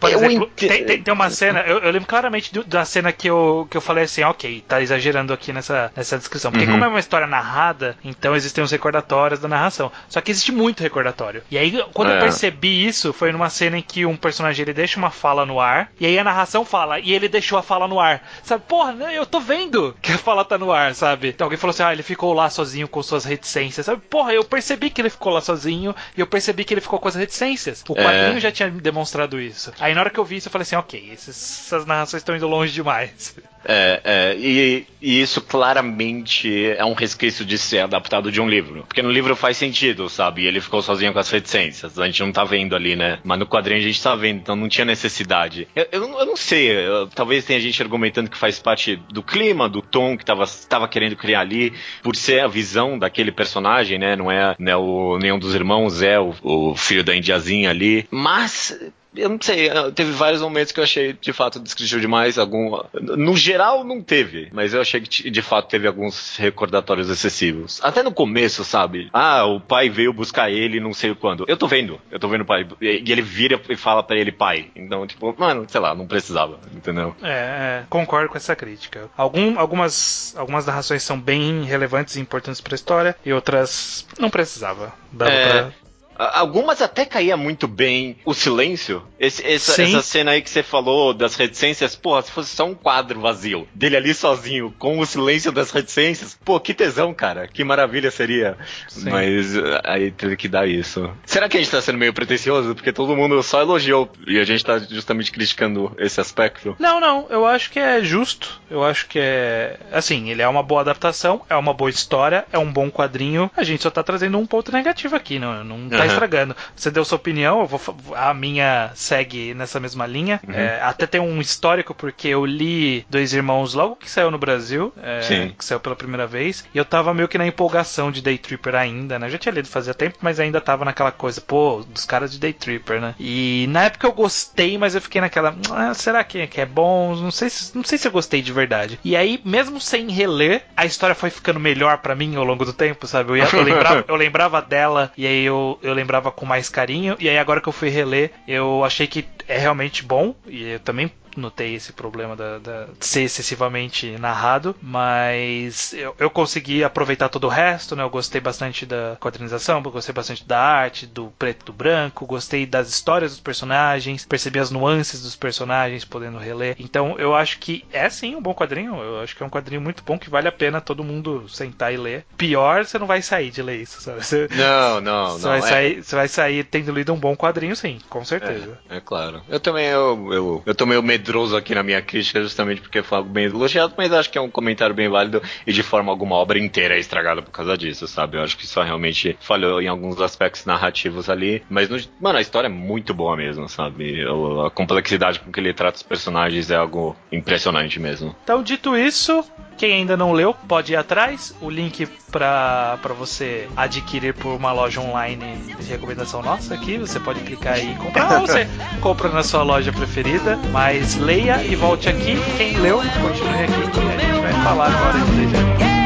[0.00, 3.28] por exemplo, tem, tem, tem, uma cena, eu, eu, lembro claramente do, da cena que
[3.28, 6.50] eu, que eu falei assim, ok, tá exagerando aqui nessa, nessa descrição.
[6.50, 6.72] Porque uhum.
[6.72, 9.90] como é uma história narrada, então existem os recordatórios da narração.
[10.08, 11.42] Só que existe muito recordatório.
[11.50, 12.16] E aí, quando é.
[12.16, 15.60] eu percebi isso, foi numa cena em que um personagem ele deixa uma fala no
[15.60, 18.22] ar, e aí a narração fala, e ele deixou a fala no ar.
[18.42, 21.28] Sabe, porra, né, eu tô vendo que a fala tá no ar, sabe?
[21.28, 23.86] Então alguém falou assim, ah, ele ficou lá sozinho com suas reticências.
[23.86, 26.98] Sabe, porra, eu percebi que ele ficou lá sozinho, e eu percebi que ele ficou
[26.98, 27.84] com as reticências.
[27.88, 28.02] O é.
[28.02, 28.40] quadrinho é.
[28.40, 29.72] já tinha demonstrado isso.
[29.84, 32.48] Aí na hora que eu vi isso, eu falei assim, ok, essas narrações estão indo
[32.48, 33.36] longe demais.
[33.66, 38.84] É, é e, e, isso claramente é um resquício de ser adaptado de um livro.
[38.86, 40.42] Porque no livro faz sentido, sabe?
[40.42, 41.98] E ele ficou sozinho com as reticências.
[41.98, 43.20] A gente não tá vendo ali, né?
[43.24, 45.66] Mas no quadrinho a gente tá vendo, então não tinha necessidade.
[45.74, 49.66] Eu, eu, eu não sei, eu, talvez tenha gente argumentando que faz parte do clima,
[49.66, 54.14] do tom que tava, tava querendo criar ali, por ser a visão daquele personagem, né?
[54.14, 58.06] Não é né, o, nenhum dos irmãos, é o, o filho da indiazinha ali.
[58.10, 58.78] Mas
[59.16, 62.38] eu não sei, teve vários momentos que eu achei de fato descritivo demais.
[62.38, 67.80] Algum, no geral, não teve, mas eu achei que de fato teve alguns recordatórios excessivos.
[67.82, 69.08] Até no começo, sabe?
[69.12, 71.44] Ah, o pai veio buscar ele não sei quando.
[71.48, 72.66] Eu tô vendo, eu tô vendo o pai.
[72.80, 74.70] E ele vira e fala para ele pai.
[74.74, 77.14] Então, tipo, mano, sei lá, não precisava, entendeu?
[77.22, 79.08] É, é, concordo com essa crítica.
[79.16, 84.92] Algum, algumas, algumas narrações são bem relevantes e importantes pra história, e outras não precisava.
[85.12, 85.72] Dava é, pra
[86.16, 89.02] Algumas até caía muito bem o silêncio.
[89.18, 92.74] Esse, essa, essa, cena aí que você falou das reticências, porra, se fosse só um
[92.74, 97.48] quadro vazio dele ali sozinho, com o silêncio das reticências, pô, que tesão, cara.
[97.48, 98.56] Que maravilha seria.
[98.88, 99.10] Sim.
[99.10, 101.10] Mas eh, aí teve que dar isso.
[101.24, 102.74] Será que a gente tá sendo meio pretencioso?
[102.74, 106.76] Porque todo mundo só elogiou e a gente tá justamente criticando esse aspecto?
[106.78, 107.26] Não, não.
[107.30, 108.60] Eu acho que é justo.
[108.70, 109.78] Eu acho que é.
[109.92, 113.50] Assim, ele é uma boa adaptação, é uma boa história, é um bom quadrinho.
[113.56, 116.56] A gente só tá trazendo um ponto negativo aqui, não, não tá tá estragando.
[116.74, 117.80] Você deu sua opinião, vou,
[118.14, 120.40] a minha segue nessa mesma linha.
[120.46, 120.54] Uhum.
[120.54, 124.92] É, até tem um histórico, porque eu li Dois Irmãos logo que saiu no Brasil,
[125.02, 128.38] é, que saiu pela primeira vez, e eu tava meio que na empolgação de Day
[128.38, 129.26] Tripper ainda, né?
[129.26, 132.38] Eu já tinha lido fazia tempo, mas ainda tava naquela coisa, pô, dos caras de
[132.38, 133.14] Day Tripper, né?
[133.18, 137.14] E na época eu gostei, mas eu fiquei naquela, ah, será que, que é bom?
[137.16, 138.98] Não sei, se, não sei se eu gostei de verdade.
[139.04, 142.72] E aí, mesmo sem reler, a história foi ficando melhor para mim ao longo do
[142.72, 143.30] tempo, sabe?
[143.30, 147.16] Eu, ia, eu, lembrava, eu lembrava dela, e aí eu, eu lembrava com mais carinho.
[147.18, 150.34] E aí agora que eu fui reler, eu achei que é realmente bom.
[150.46, 156.30] E eu também notei esse problema da, da, de ser excessivamente narrado, mas eu, eu
[156.30, 158.02] consegui aproveitar todo o resto, né?
[158.02, 162.66] Eu gostei bastante da quadrinização, gostei bastante da arte, do preto e do branco, gostei
[162.66, 166.76] das histórias dos personagens, percebi as nuances dos personagens podendo reler.
[166.78, 169.80] Então eu acho que é sim um bom quadrinho, eu acho que é um quadrinho
[169.80, 172.24] muito bom que vale a pena todo mundo sentar e ler.
[172.36, 174.24] Pior, você não vai sair de ler isso, sabe?
[174.24, 175.50] Você, não, não, você não.
[175.50, 175.62] Vai é...
[175.62, 178.78] sair, você vai sair tendo lido um bom quadrinho, sim, com certeza.
[178.88, 179.42] É, é claro.
[179.48, 183.18] Eu também, eu, eu, eu tô meio medroso aqui na minha crítica, justamente porque foi
[183.18, 186.36] algo bem elogiado, mas acho que é um comentário bem válido e de forma alguma
[186.36, 188.36] a obra inteira é estragada por causa disso, sabe?
[188.36, 192.42] Eu acho que só realmente falhou em alguns aspectos narrativos ali, mas, no, mano, a
[192.42, 194.22] história é muito boa mesmo, sabe?
[194.66, 198.36] A complexidade com que ele trata os personagens é algo impressionante mesmo.
[198.44, 199.44] Então, dito isso,
[199.78, 201.54] quem ainda não leu, pode ir atrás.
[201.60, 207.40] O link para você adquirir por uma loja online de recomendação nossa aqui, você pode
[207.40, 208.66] clicar e comprar, ou você
[209.00, 210.56] compra na sua loja preferida.
[210.72, 212.36] Mas leia e volte aqui.
[212.56, 215.46] Quem leu, continue aqui que a gente vai falar agora de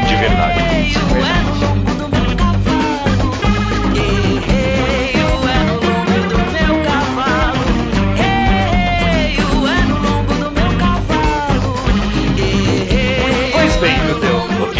[0.07, 0.89] De verdade.
[0.89, 1.49] De verdade.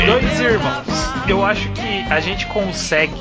[0.05, 1.29] Dois irmãos.
[1.29, 3.13] Eu acho que a gente consegue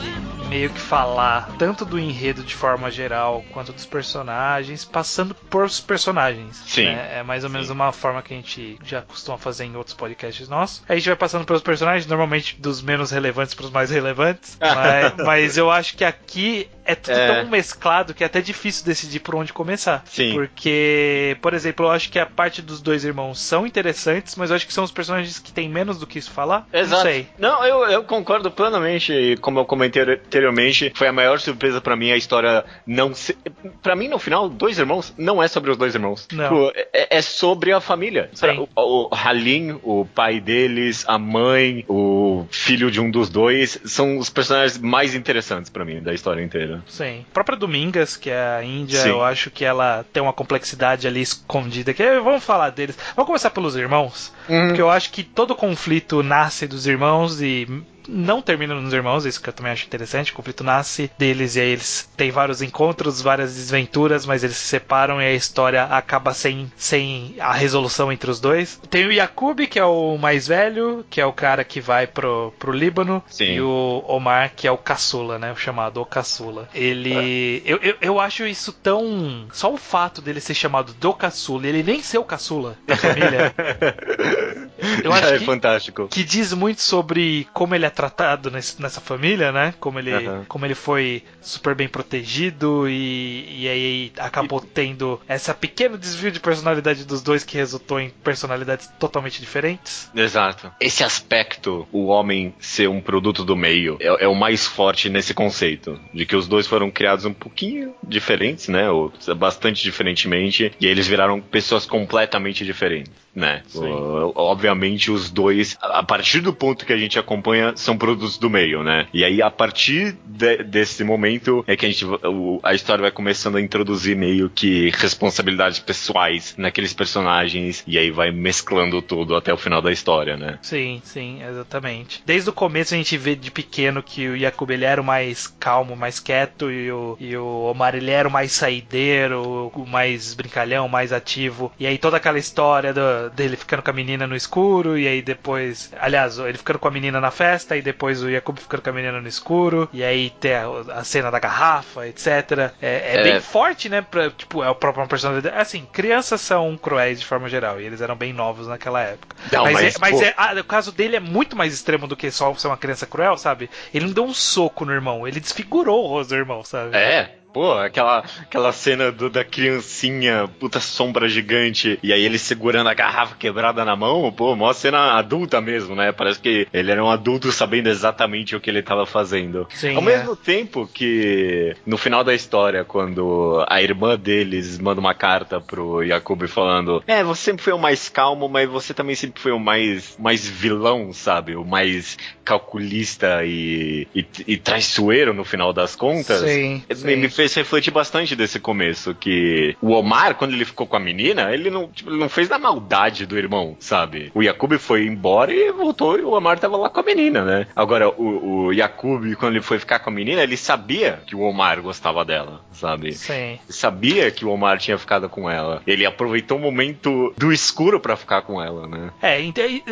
[0.48, 5.78] meio que falar tanto do enredo de forma geral quanto dos personagens, passando por os
[5.80, 6.56] personagens.
[6.66, 6.87] Sim.
[6.87, 7.18] Né?
[7.18, 7.74] É mais ou menos Sim.
[7.74, 10.82] uma forma que a gente já costuma fazer em outros podcasts nossos.
[10.88, 14.56] A gente vai passando pelos personagens, normalmente dos menos relevantes para os mais relevantes.
[14.61, 17.42] mas, mas eu acho que aqui é tudo é.
[17.42, 20.02] tão mesclado que é até difícil decidir por onde começar.
[20.06, 20.32] Sim.
[20.32, 24.56] Porque, por exemplo, eu acho que a parte dos dois irmãos são interessantes, mas eu
[24.56, 26.66] acho que são os personagens que têm menos do que isso falar.
[26.72, 26.96] Exato.
[26.96, 27.26] Não sei.
[27.38, 29.37] Não, eu, eu concordo plenamente.
[29.42, 30.00] Como eu comentei
[30.38, 33.37] anteriormente, foi a maior surpresa para mim a história não ser.
[33.83, 36.27] Pra mim, no final, dois irmãos não é sobre os dois irmãos.
[36.33, 36.44] Não.
[36.44, 38.31] Tipo, é, é, sobre a família.
[38.77, 44.18] O, o Halim, o pai deles, a mãe, o filho de um dos dois, são
[44.18, 46.83] os personagens mais interessantes para mim da história inteira.
[46.87, 47.24] Sim.
[47.31, 49.11] A própria Domingas, que é a Índia, Sim.
[49.11, 51.92] eu acho que ela tem uma complexidade ali escondida.
[51.92, 52.96] Que vamos falar deles.
[53.16, 54.33] Vamos começar pelos irmãos.
[54.48, 54.68] Uhum.
[54.68, 57.66] Porque eu acho que todo conflito nasce dos irmãos e
[58.08, 60.32] não termina nos irmãos, isso que eu também acho interessante.
[60.32, 64.66] O conflito nasce deles e aí eles têm vários encontros, várias desventuras, mas eles se
[64.66, 68.80] separam e a história acaba sem, sem a resolução entre os dois.
[68.90, 72.52] Tem o Yakub, que é o mais velho, que é o cara que vai pro,
[72.58, 73.52] pro Líbano, Sim.
[73.52, 75.52] e o Omar, que é o caçula, né?
[75.52, 76.68] O chamado o caçula.
[76.74, 77.62] Ele.
[77.64, 77.72] É.
[77.72, 79.46] Eu, eu, eu acho isso tão.
[79.52, 83.54] Só o fato dele ser chamado do caçula, ele nem ser o caçula da família.
[85.04, 86.08] eu acho é que, fantástico.
[86.08, 89.74] Que diz muito sobre como ele é tratado nesse, nessa família, né?
[89.80, 90.44] Como ele, uhum.
[90.44, 96.38] como ele foi super bem protegido e, e aí acabou tendo essa pequeno desvio de
[96.38, 100.08] personalidade dos dois que resultou em personalidades totalmente diferentes.
[100.14, 100.70] Exato.
[100.80, 105.34] Esse aspecto, o homem ser um produto do meio, é, é o mais forte nesse
[105.34, 105.98] conceito.
[106.14, 108.88] De que os dois foram criados um pouquinho diferentes, né?
[108.88, 110.72] Ou bastante diferentemente.
[110.80, 113.62] E eles viraram pessoas completamente diferentes, né?
[113.74, 118.51] O, obviamente, os dois, a partir do ponto que a gente acompanha, são produtos do
[118.51, 119.07] meio, né?
[119.12, 123.11] E aí, a partir de, desse momento, é que a gente o, a história vai
[123.11, 129.53] começando a introduzir meio que responsabilidades pessoais naqueles personagens, e aí vai mesclando tudo até
[129.53, 130.59] o final da história, né?
[130.62, 132.22] Sim, sim, exatamente.
[132.27, 135.46] Desde o começo a gente vê de pequeno que o Yakub ele era o mais
[135.46, 140.35] calmo, mais quieto, e o, e o Omar ele era o mais saideiro, o mais
[140.35, 141.72] brincalhão, o mais ativo.
[141.79, 145.22] E aí toda aquela história do, dele ficando com a menina no escuro, e aí
[145.22, 148.90] depois, aliás, ele ficando com a menina na festa, e depois o Jacob ficando com
[148.90, 152.26] a menina no escuro, e aí tem a, a cena da garrafa, etc.
[152.28, 154.02] É, é, é, bem forte, né?
[154.02, 155.56] Pra, tipo, é o próprio personalidade.
[155.56, 159.36] Assim, crianças são cruéis de forma geral, e eles eram bem novos naquela época.
[159.52, 162.16] Não, mas, mas, é, mas é, ah, o caso dele é muito mais extremo do
[162.16, 163.70] que só ser uma criança cruel, sabe?
[163.92, 166.96] Ele não deu um soco no irmão, ele desfigurou o rosto do irmão, sabe?
[166.96, 172.88] É, Pô, aquela, aquela cena do, da criancinha, puta sombra gigante, e aí ele segurando
[172.88, 176.12] a garrafa quebrada na mão, pô, mó cena adulta mesmo, né?
[176.12, 179.66] Parece que ele era um adulto sabendo exatamente o que ele tava fazendo.
[179.70, 180.04] Sim, Ao é.
[180.04, 186.02] mesmo tempo que no final da história, quando a irmã deles manda uma carta pro
[186.02, 189.58] Yakub falando: É, você sempre foi o mais calmo, mas você também sempre foi o
[189.58, 191.56] mais, mais vilão, sabe?
[191.56, 196.40] O mais calculista e, e, e traiçoeiro no final das contas.
[196.40, 197.16] Sim, sim.
[197.16, 201.55] Me fez refletir bastante desse começo, que o Omar, quando ele ficou com a menina,
[201.55, 204.33] ele não, tipo, ele não fez da maldade do irmão, sabe?
[204.35, 207.68] O Yakub foi embora e voltou e o Omar tava lá com a menina, né?
[207.77, 211.42] Agora, o, o Yakub, quando ele foi ficar com a menina, ele sabia que o
[211.42, 213.12] Omar gostava dela, sabe?
[213.12, 213.33] Sim.
[213.33, 215.81] Ele sabia que o Omar tinha ficado com ela.
[215.87, 219.11] Ele aproveitou o momento do escuro para ficar com ela, né?
[219.22, 219.38] É,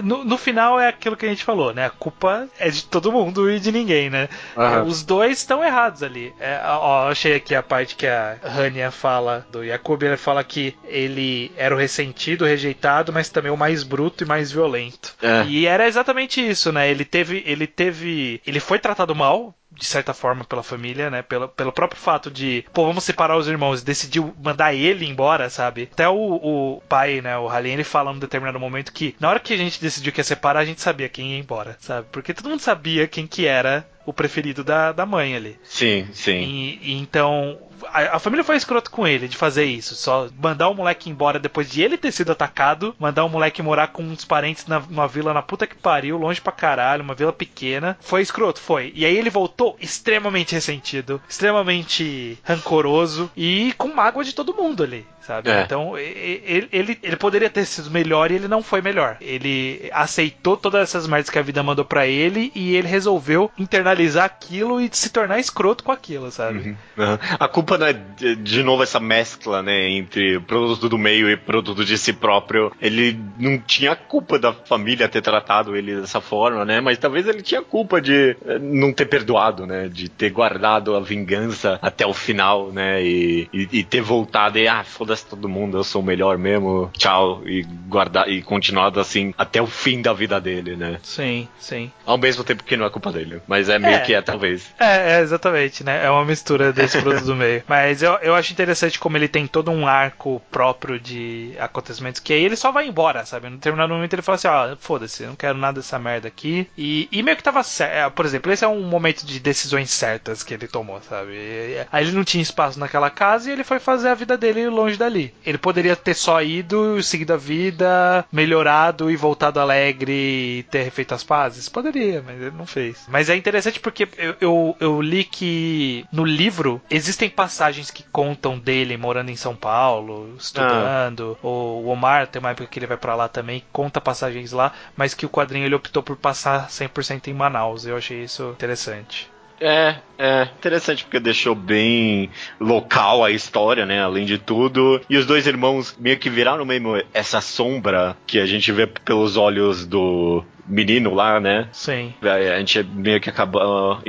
[0.02, 1.86] no, no final é aquilo que a gente falou, né?
[1.86, 4.28] A culpa é de todo mundo e de ninguém, né?
[4.56, 4.88] Uhum.
[4.88, 6.34] Os dois estão errados ali.
[6.40, 10.76] É, ó, achei aqui a parte que a Rania fala do Yakub, ele fala que
[10.84, 15.14] ele era o ressentido, o rejeitado, mas também o mais bruto e mais violento.
[15.22, 15.44] É.
[15.46, 16.90] E era exatamente isso, né?
[16.90, 21.22] Ele teve, ele teve, ele foi tratado mal de certa forma pela família, né?
[21.22, 25.88] Pelo, pelo próprio fato de, pô, vamos separar os irmãos, decidiu mandar ele embora, sabe?
[25.92, 29.40] Até o, o pai, né, o Halien, ele fala num determinado momento que na hora
[29.40, 32.06] que a gente decidiu que ia separar, a gente sabia quem ia embora, sabe?
[32.10, 35.58] Porque todo mundo sabia quem que era o preferido da, da mãe ali.
[35.64, 36.38] Sim, sim.
[36.38, 37.58] E, e então
[37.88, 39.94] a, a, família foi escroto com ele de fazer isso.
[39.94, 43.88] Só mandar o moleque embora depois de ele ter sido atacado, mandar o moleque morar
[43.88, 47.32] com uns parentes na, numa vila na puta que pariu, longe pra caralho, uma vila
[47.32, 47.96] pequena.
[48.00, 48.92] Foi escroto, foi.
[48.94, 55.06] E aí ele voltou extremamente ressentido, extremamente rancoroso e com mágoa de todo mundo ali
[55.26, 55.50] sabe?
[55.50, 55.62] É.
[55.62, 59.16] Então ele, ele, ele poderia ter sido melhor e ele não foi melhor.
[59.20, 64.24] Ele aceitou todas essas merdas que a vida mandou para ele e ele resolveu internalizar
[64.24, 66.58] aquilo e se tornar escroto com aquilo, sabe?
[66.58, 67.04] Uhum.
[67.04, 67.18] Uhum.
[67.38, 71.84] A culpa não é de novo essa mescla, né, entre produto do meio e produto
[71.84, 72.72] de si próprio.
[72.80, 76.80] Ele não tinha culpa da família ter tratado ele dessa forma, né?
[76.80, 79.88] Mas talvez ele tinha culpa de eh, não ter perdoado, né?
[79.88, 83.02] De ter guardado a vingança até o final, né?
[83.02, 86.36] E, e, e ter voltado e ah, foda foda-se todo mundo, eu sou o melhor
[86.36, 90.98] mesmo, tchau, e guardar e continuado assim até o fim da vida dele, né?
[91.02, 91.90] Sim, sim.
[92.04, 94.74] Ao mesmo tempo que não é culpa dele, mas é meio é, que é, talvez.
[94.78, 96.04] É, é, exatamente, né?
[96.04, 97.55] É uma mistura desse produto do meio.
[97.66, 102.32] Mas eu, eu acho interessante como ele tem todo um arco próprio de acontecimentos que
[102.32, 103.48] aí ele só vai embora, sabe?
[103.48, 106.68] No determinado momento ele fala assim: ó, oh, foda-se, não quero nada dessa merda aqui.
[106.76, 107.92] E, e meio que tava certo.
[107.92, 111.32] É, por exemplo, esse é um momento de decisões certas que ele tomou, sabe?
[111.32, 114.68] E, aí ele não tinha espaço naquela casa e ele foi fazer a vida dele
[114.68, 115.32] longe da dali.
[115.44, 121.14] Ele poderia ter só ido, seguido a vida, melhorado e voltado alegre e ter feito
[121.14, 121.68] as pazes?
[121.68, 123.06] Poderia, mas ele não fez.
[123.08, 127.45] Mas é interessante porque eu, eu, eu li que no livro existem passagens
[127.90, 131.38] que contam dele morando em São Paulo, estudando.
[131.42, 131.46] Ah.
[131.46, 135.14] O Omar tem uma época que ele vai para lá também, conta passagens lá, mas
[135.14, 137.86] que o quadrinho ele optou por passar 100% em Manaus.
[137.86, 139.30] Eu achei isso interessante.
[139.60, 144.02] É, é interessante porque deixou bem local a história, né?
[144.02, 145.00] Além de tudo.
[145.08, 149.36] E os dois irmãos meio que viraram mesmo essa sombra que a gente vê pelos
[149.36, 151.68] olhos do, menino lá, né?
[151.72, 152.12] Sim.
[152.22, 154.00] A gente meio que acaba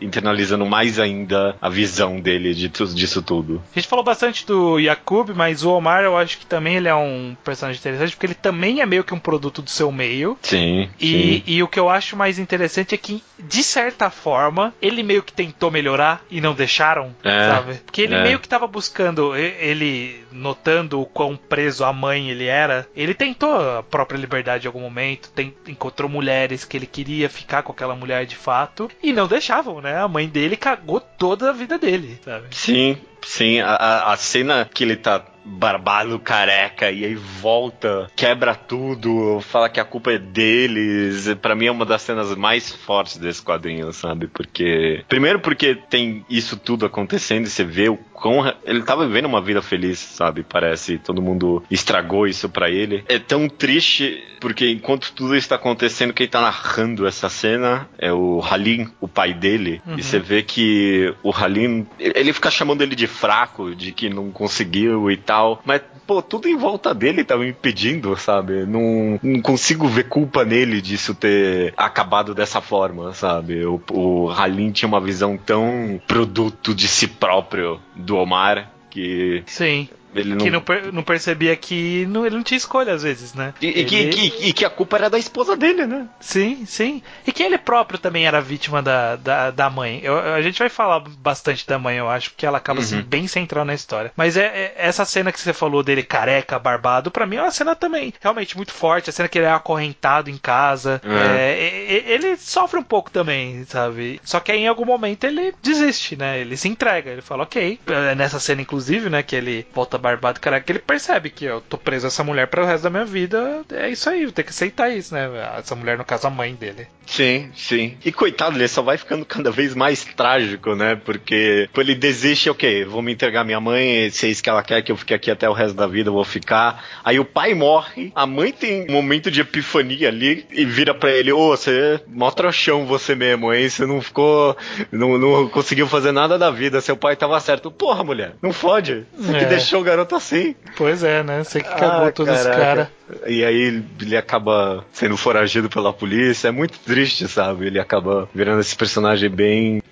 [0.00, 3.62] internalizando mais ainda a visão dele de disso tudo.
[3.72, 6.94] A gente falou bastante do Yakub, mas o Omar eu acho que também ele é
[6.94, 10.36] um personagem interessante, porque ele também é meio que um produto do seu meio.
[10.42, 10.88] Sim.
[11.00, 11.42] E, sim.
[11.46, 15.32] e o que eu acho mais interessante é que, de certa forma, ele meio que
[15.52, 17.74] tentou melhorar e não deixaram, é, sabe?
[17.84, 18.22] Porque ele é.
[18.22, 23.78] meio que tava buscando, ele notando o quão preso a mãe ele era, ele tentou
[23.78, 27.72] a própria liberdade em algum momento, tem, encontrou encontrou mulheres que ele queria ficar com
[27.72, 29.98] aquela mulher de fato e não deixavam, né?
[29.98, 32.46] A mãe dele cagou toda a vida dele, sabe?
[32.50, 33.60] Sim, sim.
[33.60, 39.80] A, a cena que ele tá barbado, careca, e aí volta, quebra tudo, fala que
[39.80, 41.34] a culpa é deles.
[41.40, 44.26] para mim é uma das cenas mais fortes desse quadrinho, sabe?
[44.26, 45.04] Porque.
[45.08, 48.52] Primeiro porque tem isso tudo acontecendo e você vê o quão.
[48.64, 50.42] Ele tava vivendo uma vida feliz, sabe?
[50.42, 50.98] Parece.
[50.98, 53.04] Todo mundo estragou isso para ele.
[53.08, 58.40] É tão triste porque enquanto tudo está acontecendo, quem tá narrando essa cena é o
[58.42, 59.80] Halim, o pai dele.
[59.86, 59.98] Uhum.
[59.98, 61.86] E você vê que o Halim.
[61.98, 65.62] Ele fica chamando ele de fraco, de que não conseguiu e tal.
[65.64, 68.66] Mas, pô, tudo em volta dele tá me impedindo, sabe?
[68.66, 73.64] Não, não consigo ver culpa nele disso ter acabado dessa forma, sabe?
[73.64, 79.42] O, o Halim tinha uma visão tão produto de si próprio do Omar que.
[79.46, 79.88] Sim.
[80.14, 80.44] Ele não...
[80.44, 83.54] Que não, não percebia que não, ele não tinha escolha às vezes, né?
[83.60, 83.84] E, ele...
[83.84, 86.06] que, que, e que a culpa era da esposa dele, né?
[86.20, 87.02] Sim, sim.
[87.26, 90.00] E que ele próprio também era vítima da, da, da mãe.
[90.02, 93.02] Eu, a gente vai falar bastante da mãe, eu acho, porque ela acaba assim, uhum.
[93.02, 94.12] bem central na história.
[94.16, 97.50] Mas é, é, essa cena que você falou dele careca, barbado, para mim é uma
[97.50, 99.10] cena também realmente muito forte.
[99.10, 101.00] A cena que ele é acorrentado em casa.
[101.04, 101.16] Uhum.
[101.16, 104.20] É, ele sofre um pouco também, sabe?
[104.24, 106.40] Só que aí em algum momento ele desiste, né?
[106.40, 107.10] Ele se entrega.
[107.10, 107.78] Ele fala, ok.
[107.86, 109.22] É nessa cena, inclusive, né?
[109.22, 112.48] Que ele volta barbado, cara, que ele percebe que eu tô preso a essa mulher
[112.48, 113.62] para o resto da minha vida.
[113.72, 115.28] É isso aí, vou ter que aceitar isso, né?
[115.58, 116.86] Essa mulher, no caso, a mãe dele.
[117.06, 117.96] Sim, sim.
[118.04, 120.96] E coitado, ele só vai ficando cada vez mais trágico, né?
[120.96, 124.82] Porque ele desiste, ok, vou me entregar minha mãe, se é isso que ela quer
[124.82, 126.84] que eu fique aqui até o resto da vida, eu vou ficar.
[127.04, 131.10] Aí o pai morre, a mãe tem um momento de epifania ali e vira para
[131.10, 133.68] ele, ô, oh, você mostra o chão você mesmo, hein?
[133.68, 134.56] Você não ficou,
[134.90, 137.70] não, não conseguiu fazer nada da vida, seu pai tava certo.
[137.70, 139.04] Porra, mulher, não fode.
[139.16, 139.38] Você é.
[139.40, 140.54] que deixou o garoto assim.
[140.76, 141.44] Pois é, né?
[141.44, 142.88] Você que cagou ah, todos os caras.
[143.26, 146.48] E aí ele acaba sendo foragido pela polícia.
[146.48, 147.66] É muito triste, sabe?
[147.66, 149.82] Ele acaba virando esse personagem bem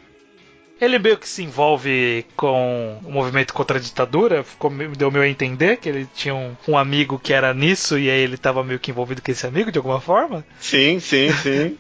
[0.81, 5.29] ele meio que se envolve com o movimento contra a ditadura, ficou, deu meu a
[5.29, 8.79] entender que ele tinha um, um, amigo que era nisso e aí ele tava meio
[8.81, 10.43] que envolvido com esse amigo de alguma forma.
[10.59, 11.77] Sim, sim, sim.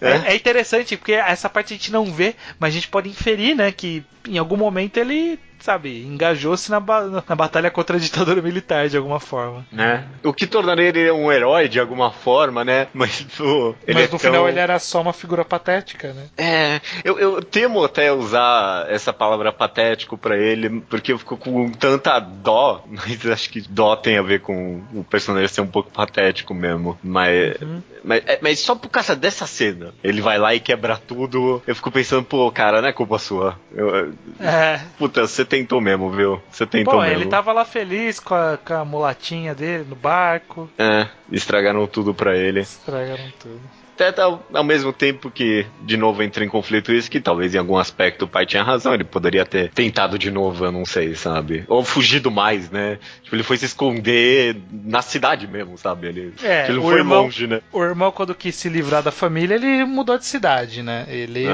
[0.00, 0.10] É.
[0.30, 0.32] é.
[0.32, 3.72] é interessante, porque essa parte a gente não vê, mas a gente pode inferir, né,
[3.72, 8.88] que em algum momento ele sabe, engajou-se na, ba na batalha contra a ditadura militar
[8.88, 9.66] de alguma forma.
[9.72, 10.04] Né?
[10.22, 12.88] O que tornaria ele um herói de alguma forma, né?
[12.94, 16.26] Mas, pô, Mas é no final ele era só uma figura patética, né?
[16.36, 21.70] É, eu, eu temo até usar essa palavra patético para ele, porque eu fico com
[21.70, 25.90] tanta dó, mas acho que dó tem a ver com o personagem ser um pouco
[25.90, 26.98] patético mesmo.
[27.02, 27.82] Mas, uhum.
[28.04, 31.62] mas, é, mas só por causa dessa cena, ele vai lá e quebra tudo.
[31.66, 33.58] Eu fico pensando, pô, cara, não é culpa sua.
[33.74, 34.80] Eu, é.
[34.98, 36.42] Puta, você tentou mesmo, viu?
[36.50, 37.22] Você tentou Pô, mesmo.
[37.22, 40.68] ele tava lá feliz com a, com a mulatinha dele no barco.
[40.78, 42.60] É, estragaram tudo pra ele.
[42.60, 43.60] Estragaram tudo.
[43.98, 47.58] Até ao, ao, mesmo tempo que, de novo, entra em conflito isso, que talvez em
[47.58, 51.14] algum aspecto o pai tinha razão, ele poderia ter tentado de novo, eu não sei,
[51.14, 51.64] sabe?
[51.66, 52.98] Ou fugido mais, né?
[53.26, 56.06] Tipo, ele foi se esconder na cidade mesmo, sabe?
[56.06, 57.60] Ele, é, ele não foi irmão, longe, né?
[57.72, 61.04] O irmão, quando quis se livrar da família, ele mudou de cidade, né?
[61.08, 61.46] Ele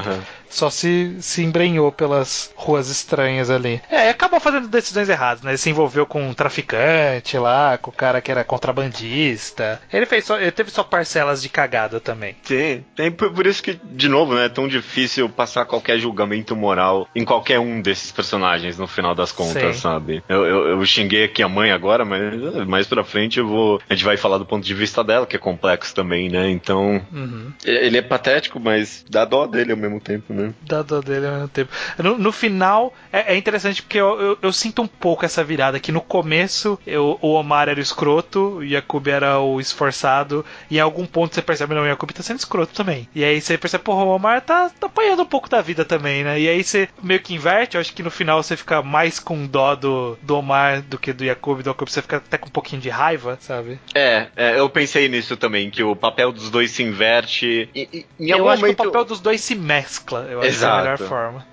[0.52, 3.80] só se, se embrenhou pelas ruas estranhas ali.
[3.90, 5.52] É, acabou fazendo decisões erradas, né?
[5.52, 9.80] Ele se envolveu com um traficante lá, com o cara que era contrabandista.
[9.90, 12.36] Ele fez só, ele teve só parcelas de cagada também.
[12.42, 17.08] Sim, tem por isso que, de novo, né, é tão difícil passar qualquer julgamento moral
[17.14, 19.82] em qualquer um desses personagens no final das contas, Sim.
[19.82, 20.22] sabe?
[20.28, 23.80] Eu, eu, eu, xinguei aqui a mãe agora, mas mais pra frente eu vou.
[23.88, 26.50] A gente vai falar do ponto de vista dela, que é complexo também, né?
[26.50, 27.04] Então.
[27.12, 27.52] Uhum.
[27.64, 30.52] Ele é patético, mas dá dó dele ao mesmo tempo, né?
[30.62, 31.70] Dá dó dele ao mesmo tempo.
[31.98, 35.80] No, no final, é, é, interessante porque eu, eu, eu, sinto um pouco essa virada,
[35.80, 40.76] que no começo eu, o Omar era o escroto, o Yakub era o esforçado, e
[40.76, 43.08] em algum ponto você percebe, não, o Yakub tá sendo escroto também.
[43.14, 46.24] E aí você percebe, porra, o Omar tá, tá apanhando um pouco da vida também,
[46.24, 46.40] né?
[46.40, 49.46] E aí você meio que inverte, eu acho que no final você fica mais com
[49.46, 52.52] dó do, do Omar do que do Jacob, do Jacob você fica até com um
[52.52, 53.80] pouquinho de raiva, sabe?
[53.94, 57.68] É, é eu pensei nisso também, que o papel dos dois se inverte.
[57.74, 58.76] E, e, eu acho momento...
[58.76, 60.72] que o papel dos dois se mescla, eu acho Exato.
[60.72, 61.46] que é a melhor forma.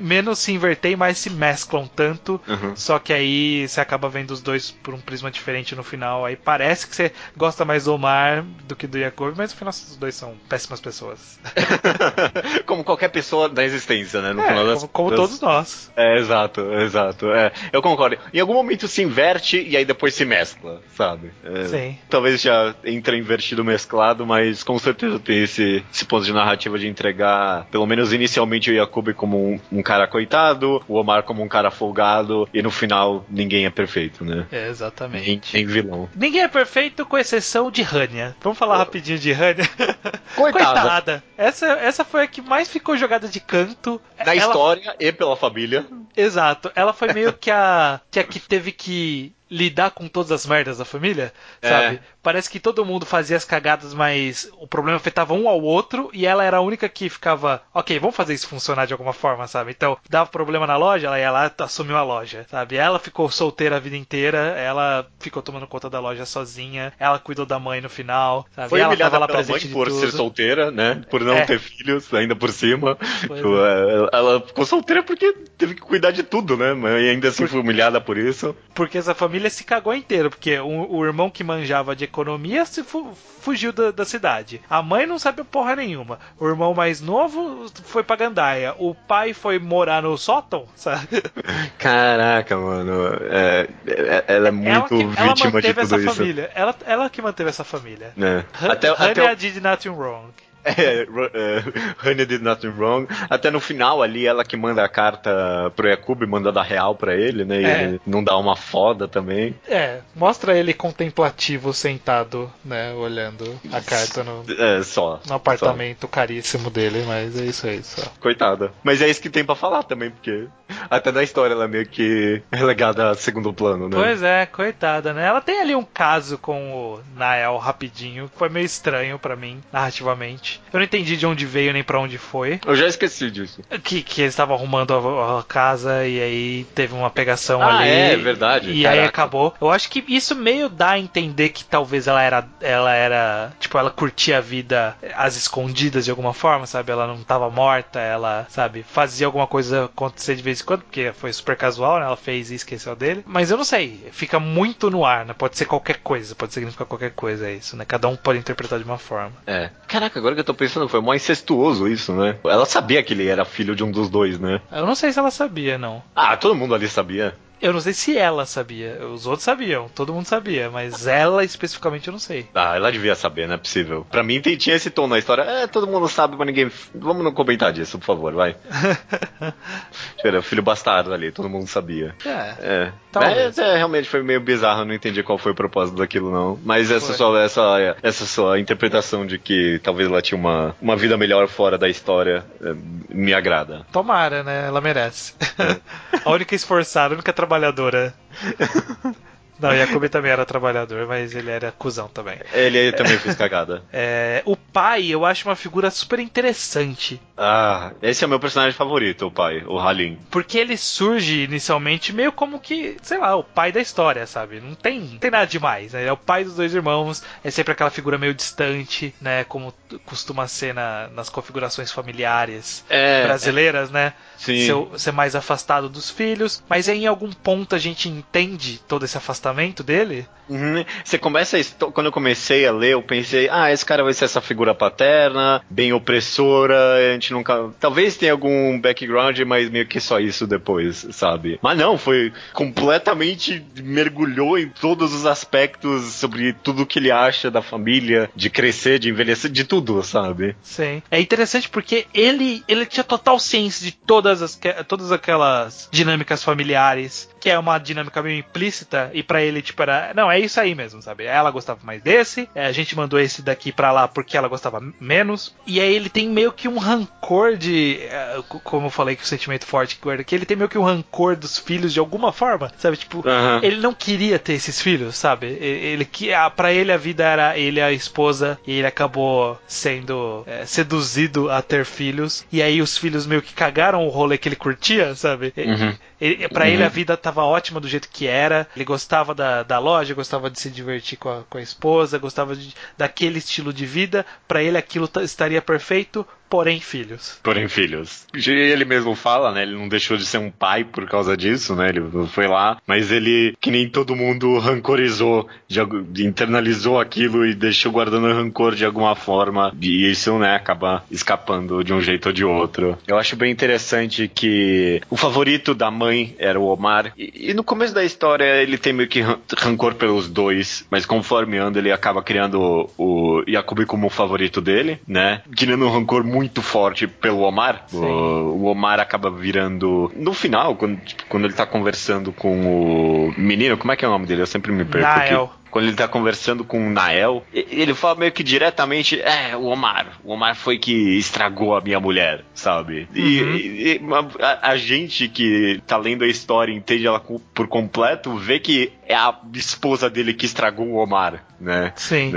[0.00, 2.74] menos se inverter e mais se mesclam tanto, uhum.
[2.74, 6.24] só que aí você acaba vendo os dois por um prisma diferente no final.
[6.24, 9.70] Aí parece que você gosta mais do Omar do que do Jacob, mas no final
[9.70, 11.38] os dois dois são péssimas pessoas.
[12.66, 14.32] como qualquer pessoa da existência, né?
[14.32, 15.18] No é, final das, como, como das...
[15.18, 15.92] todos nós.
[15.96, 17.30] É, exato, exato.
[17.30, 18.18] É, eu concordo.
[18.32, 21.30] Em algum momento se inverte e aí depois se mescla, sabe?
[21.44, 21.98] É, Sim.
[22.08, 26.88] Talvez já entre invertido mesclado, mas com certeza tem esse, esse ponto de narrativa de
[26.88, 31.48] entregar, pelo menos inicialmente, o Yakubi como um, um cara coitado, o Omar como um
[31.48, 34.46] cara folgado, e no final ninguém é perfeito, né?
[34.50, 35.54] É, exatamente.
[35.54, 36.08] Nem, vilão.
[36.14, 38.36] Ninguém é perfeito com exceção de Hanya.
[38.40, 38.78] Vamos falar oh.
[38.78, 39.68] rapidinho de Hanya.
[40.34, 40.80] Coitada.
[40.80, 41.24] Coitada.
[41.36, 44.00] Essa, essa foi a que mais ficou jogada de canto.
[44.18, 44.36] Na ela...
[44.36, 45.86] história e pela família.
[46.16, 46.70] Exato.
[46.74, 50.78] Ela foi meio que a que, a que teve que lidar com todas as merdas
[50.78, 51.32] da família,
[51.62, 51.68] é.
[51.68, 52.00] sabe?
[52.22, 56.26] Parece que todo mundo fazia as cagadas, mas o problema afetava um ao outro e
[56.26, 59.70] ela era a única que ficava, ok, vamos fazer isso funcionar de alguma forma, sabe?
[59.70, 62.76] Então, dava problema na loja, ela ia lá assumiu a loja, sabe?
[62.76, 67.46] Ela ficou solteira a vida inteira, ela ficou tomando conta da loja sozinha, ela cuidou
[67.46, 68.68] da mãe no final, sabe?
[68.68, 71.02] Foi ela humilhada lá pela mãe por ser solteira, né?
[71.10, 71.44] Por não é.
[71.44, 72.96] ter filhos, ainda por cima.
[73.20, 74.08] Tipo, é.
[74.12, 76.74] Ela ficou solteira porque teve que cuidar de tudo, né?
[77.00, 77.50] E ainda assim por...
[77.50, 78.54] foi humilhada por isso.
[78.74, 82.64] Porque essa família família se cagou inteiro, porque o, o irmão que manjava de economia
[82.66, 84.60] se fu fugiu da, da, cidade.
[84.68, 86.18] A mãe não sabe porra nenhuma.
[86.38, 88.74] O irmão mais novo foi pra Gandaia.
[88.78, 91.22] O pai foi morar no sótão, sabe?
[91.78, 93.16] Caraca, mano.
[93.30, 96.14] É, é, ela é muito ela que, vítima ela de tudo essa isso.
[96.14, 96.50] Família.
[96.54, 98.12] Ela, ela que manteve essa família.
[98.18, 98.44] É.
[98.66, 99.36] Até, até o...
[99.36, 100.32] did nothing wrong.
[101.38, 101.62] É,
[102.04, 103.06] Honey did nothing wrong.
[103.28, 107.14] Até no final ali, ela que manda a carta pro Yakub, manda dar real pra
[107.14, 107.60] ele, né?
[107.60, 107.82] E é.
[107.82, 109.54] ele não dá uma foda também.
[109.68, 112.92] É, mostra ele contemplativo, sentado, né?
[112.94, 116.08] Olhando a carta no, é, só, no apartamento só.
[116.08, 118.02] caríssimo dele, mas é isso aí, só.
[118.20, 118.72] Coitada.
[118.82, 120.48] Mas é isso que tem pra falar também, porque
[120.90, 123.96] até na história ela é meio que relegada a segundo plano, né?
[123.96, 125.26] Pois é, coitada, né?
[125.26, 129.60] Ela tem ali um caso com o Nael rapidinho, que foi meio estranho para mim,
[129.72, 130.57] narrativamente.
[130.72, 132.60] Eu não entendi de onde veio nem para onde foi.
[132.66, 133.62] Eu já esqueci disso.
[133.82, 137.88] Que, que eles estavam arrumando a, a, casa e aí teve uma pegação ah, ali.
[137.88, 138.70] É, verdade.
[138.70, 139.00] E Caraca.
[139.00, 139.54] aí acabou.
[139.60, 142.46] Eu acho que isso meio dá a entender que talvez ela era.
[142.60, 143.52] Ela era.
[143.58, 146.92] Tipo, ela curtia a vida às escondidas de alguma forma, sabe?
[146.92, 151.12] Ela não tava morta, ela, sabe, fazia alguma coisa acontecer de vez em quando, porque
[151.12, 152.06] foi super casual, né?
[152.06, 153.24] Ela fez e esqueceu dele.
[153.26, 154.08] Mas eu não sei.
[154.12, 155.34] Fica muito no ar, né?
[155.34, 157.84] Pode ser qualquer coisa, pode significar qualquer coisa, é isso, né?
[157.84, 159.32] Cada um pode interpretar de uma forma.
[159.46, 159.70] É.
[159.86, 162.36] Caraca, agora que eu tô pensando, foi mó incestuoso isso, né?
[162.44, 164.60] Ela sabia que ele era filho de um dos dois, né?
[164.70, 166.00] Eu não sei se ela sabia, não.
[166.14, 167.34] Ah, todo mundo ali sabia.
[167.60, 168.98] Eu não sei se ela sabia.
[169.06, 172.46] Os outros sabiam, todo mundo sabia, mas ela especificamente eu não sei.
[172.54, 174.06] Ah, ela devia saber, não é possível.
[174.10, 175.42] Pra mim tinha esse tom na história.
[175.42, 176.70] É, todo mundo sabe, mas ninguém.
[176.94, 178.56] Vamos não comentar disso, por favor, vai.
[180.16, 182.14] Espera, o filho bastardo ali, todo mundo sabia.
[182.24, 182.54] É.
[182.60, 182.92] É.
[183.14, 186.58] Mas, é, realmente foi meio bizarro, eu não entendi qual foi o propósito daquilo, não.
[186.64, 191.16] Mas essa sua, essa, essa sua interpretação de que talvez ela tinha uma, uma vida
[191.16, 192.74] melhor fora da história é,
[193.08, 193.86] me agrada.
[193.92, 194.66] Tomara, né?
[194.66, 195.34] Ela merece.
[195.58, 195.78] É.
[196.24, 198.14] a única esforçada, a única trabalhadora.
[199.60, 202.38] Não, Yakubi também era trabalhador, mas ele era cuzão também.
[202.52, 203.82] Ele também fez cagada.
[203.92, 207.20] É, o pai, eu acho uma figura super interessante.
[207.36, 210.18] Ah, esse é o meu personagem favorito, o pai, o Halim.
[210.30, 214.60] Porque ele surge inicialmente meio como que, sei lá, o pai da história, sabe?
[214.60, 215.92] Não tem, não tem nada demais.
[215.92, 216.02] Né?
[216.02, 219.44] Ele é o pai dos dois irmãos, é sempre aquela figura meio distante, né?
[219.44, 223.92] Como costuma ser na, nas configurações familiares é, brasileiras, é.
[223.92, 224.12] né?
[224.36, 224.66] Sim.
[224.66, 226.62] Ser, ser mais afastado dos filhos.
[226.68, 230.26] Mas aí em algum ponto a gente entende todo esse afastamento afastamento dele?
[230.48, 230.84] Uhum.
[231.04, 234.24] Você começa a, quando eu comecei a ler, eu pensei, ah, esse cara vai ser
[234.24, 240.00] essa figura paterna, bem opressora, a gente nunca, talvez tenha algum background, mas meio que
[240.00, 241.58] só isso depois, sabe?
[241.62, 247.60] Mas não, foi completamente mergulhou em todos os aspectos sobre tudo que ele acha da
[247.60, 250.56] família, de crescer, de envelhecer, de tudo, sabe?
[250.62, 251.02] Sim.
[251.10, 257.28] É interessante porque ele ele tinha total ciência de todas as todas aquelas dinâmicas familiares,
[257.40, 260.74] que é uma dinâmica meio implícita e para ele tipo era, não, é isso aí
[260.74, 261.24] mesmo, sabe?
[261.24, 264.80] Ela gostava mais desse, é, a gente mandou esse daqui pra lá porque ela gostava
[265.00, 265.54] menos.
[265.66, 267.98] E aí ele tem meio que um rancor de.
[268.02, 270.78] É, como eu falei que o sentimento forte que guarda aqui, ele tem meio que
[270.78, 272.96] um rancor dos filhos de alguma forma, sabe?
[272.96, 273.62] Tipo, uhum.
[273.62, 275.46] ele não queria ter esses filhos, sabe?
[275.46, 280.64] Ele que para ele a vida era ele a esposa e ele acabou sendo é,
[280.64, 282.44] seduzido a ter filhos.
[282.50, 285.52] E aí os filhos meio que cagaram o rolê que ele curtia, sabe?
[285.56, 285.94] Uhum.
[286.20, 286.70] Ele, pra uhum.
[286.70, 288.66] ele a vida tava ótima do jeito que era.
[288.74, 292.56] Ele gostava da, da loja, gostava de se divertir com a, com a esposa, gostava
[292.56, 294.26] de, daquele estilo de vida.
[294.46, 297.38] Para ele aquilo estaria perfeito porém filhos.
[297.42, 298.26] Porém filhos.
[298.34, 299.62] Ele mesmo fala, né?
[299.62, 301.88] Ele não deixou de ser um pai por causa disso, né?
[301.90, 305.80] Ele foi lá, mas ele, que nem todo mundo, rancorizou, de,
[306.24, 309.74] internalizou aquilo e deixou guardando rancor de alguma forma.
[309.80, 312.98] E isso, né, acaba escapando de um jeito ou de outro.
[313.06, 317.12] Eu acho bem interessante que o favorito da mãe era o Omar.
[317.16, 319.20] E, e no começo da história ele tem meio que
[319.56, 324.60] rancor pelos dois, mas conforme anda ele acaba criando o, o Yakubi como o favorito
[324.60, 325.42] dele, né?
[325.56, 327.84] Criando um rancor muito muito forte pelo Omar.
[327.92, 330.10] O, o, Omar acaba virando.
[330.14, 334.08] No final, quando, tipo, quando ele tá conversando com o menino, como é que é
[334.08, 334.42] o nome dele?
[334.42, 335.44] Eu sempre me perco Nael.
[335.44, 339.64] aqui quando ele tá conversando com o Nael, ele fala meio que diretamente, é, o
[339.64, 343.08] Omar, o Omar foi que estragou a minha mulher, sabe?
[343.14, 343.54] Uhum.
[343.54, 344.00] E, e
[344.40, 349.14] a, a, gente que tá lendo a história entende ela por completo, vê que é
[349.14, 351.92] a esposa dele que estragou o Omar, né?
[351.96, 352.32] Sim.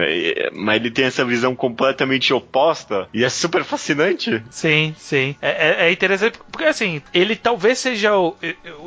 [0.53, 4.41] Mas ele tem essa visão completamente oposta e é super fascinante.
[4.49, 5.35] Sim, sim.
[5.41, 8.35] É, é, é interessante porque, assim, ele talvez seja o.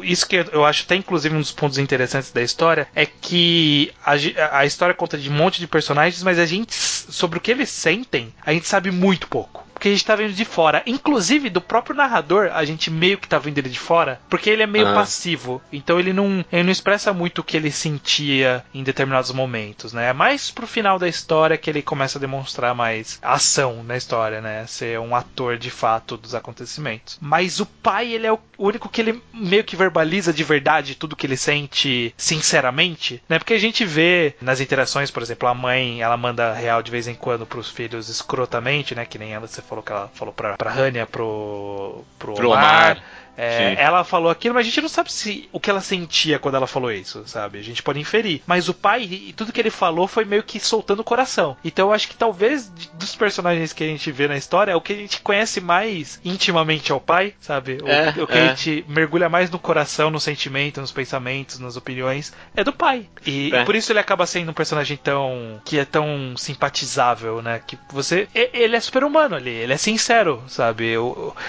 [0.03, 4.59] Isso que eu acho até, inclusive, um dos pontos interessantes da história é que a,
[4.59, 7.69] a história conta de um monte de personagens, mas a gente, sobre o que eles
[7.69, 10.83] sentem, a gente sabe muito pouco porque a gente tá vendo de fora.
[10.87, 14.63] Inclusive, do próprio narrador, a gente meio que tá vendo ele de fora, porque ele
[14.63, 14.95] é meio ah.
[14.95, 15.61] passivo.
[15.71, 20.09] Então ele não, ele não expressa muito o que ele sentia em determinados momentos, né?
[20.09, 24.41] É mais pro final da história que ele começa a demonstrar mais ação na história,
[24.41, 24.65] né?
[24.67, 27.19] Ser um ator de fato dos acontecimentos.
[27.21, 31.17] Mas o pai, ele é o único que ele meio que verbaliza de verdade tudo
[31.17, 33.39] que ele sente sinceramente, né?
[33.39, 37.07] Porque a gente vê nas interações, por exemplo, a mãe, ela manda real de vez
[37.07, 39.05] em quando pros filhos escrotamente, né?
[39.05, 42.93] Que nem ela, você falou que ela falou pra, pra Rania, pro, pro, pro Omar.
[42.93, 43.03] Omar.
[43.37, 46.57] É, ela falou aquilo, mas a gente não sabe se o que ela sentia quando
[46.57, 47.59] ela falou isso, sabe?
[47.59, 48.43] A gente pode inferir.
[48.47, 51.57] Mas o pai, e tudo que ele falou foi meio que soltando o coração.
[51.65, 54.93] Então eu acho que talvez dos personagens que a gente vê na história, o que
[54.93, 57.79] a gente conhece mais intimamente é o pai, sabe?
[57.83, 58.43] O, é, o que é.
[58.43, 63.07] a gente mergulha mais no coração, no sentimento, nos pensamentos, nas opiniões, é do pai.
[63.27, 63.63] E, é.
[63.63, 65.61] e por isso ele acaba sendo um personagem tão.
[65.65, 67.61] que é tão simpatizável, né?
[67.67, 68.29] Que você.
[68.35, 70.95] Ele é super humano ali, ele é sincero, sabe?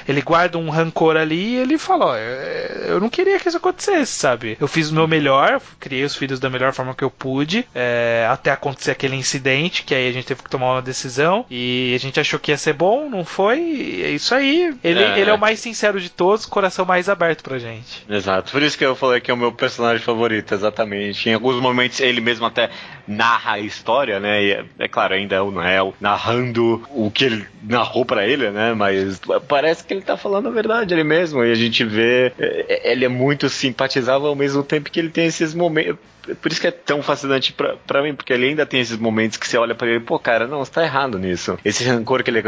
[0.08, 3.58] Ele guarda um rancor ali e ele ele fala: é, eu não queria que isso
[3.58, 4.58] acontecesse, sabe?
[4.60, 8.28] Eu fiz o meu melhor, criei os filhos da melhor forma que eu pude, é,
[8.30, 12.00] até acontecer aquele incidente, que aí a gente teve que tomar uma decisão, e a
[12.00, 13.60] gente achou que ia ser bom, não foi,
[14.04, 14.76] é isso aí.
[14.84, 18.06] Ele é, ele é o mais sincero de todos, coração mais aberto pra gente.
[18.10, 21.30] Exato, por isso que eu falei que é o meu personagem favorito, exatamente.
[21.30, 22.70] Em alguns momentos ele mesmo até
[23.08, 24.44] narra a história, né?
[24.44, 28.50] E é, é claro, ainda é o Noel narrando o que ele narrou para ele,
[28.50, 28.74] né?
[28.74, 32.32] Mas parece que ele tá falando a verdade ele mesmo, e a gente gente vê,
[32.38, 35.97] é, ele é muito simpatizável ao mesmo tempo que ele tem esses momentos
[36.42, 39.38] por isso que é tão fascinante pra, pra mim, porque ele ainda tem esses momentos
[39.38, 41.58] que você olha pra ele, pô, cara, não, você tá errado nisso.
[41.64, 42.44] Esse rancor que ele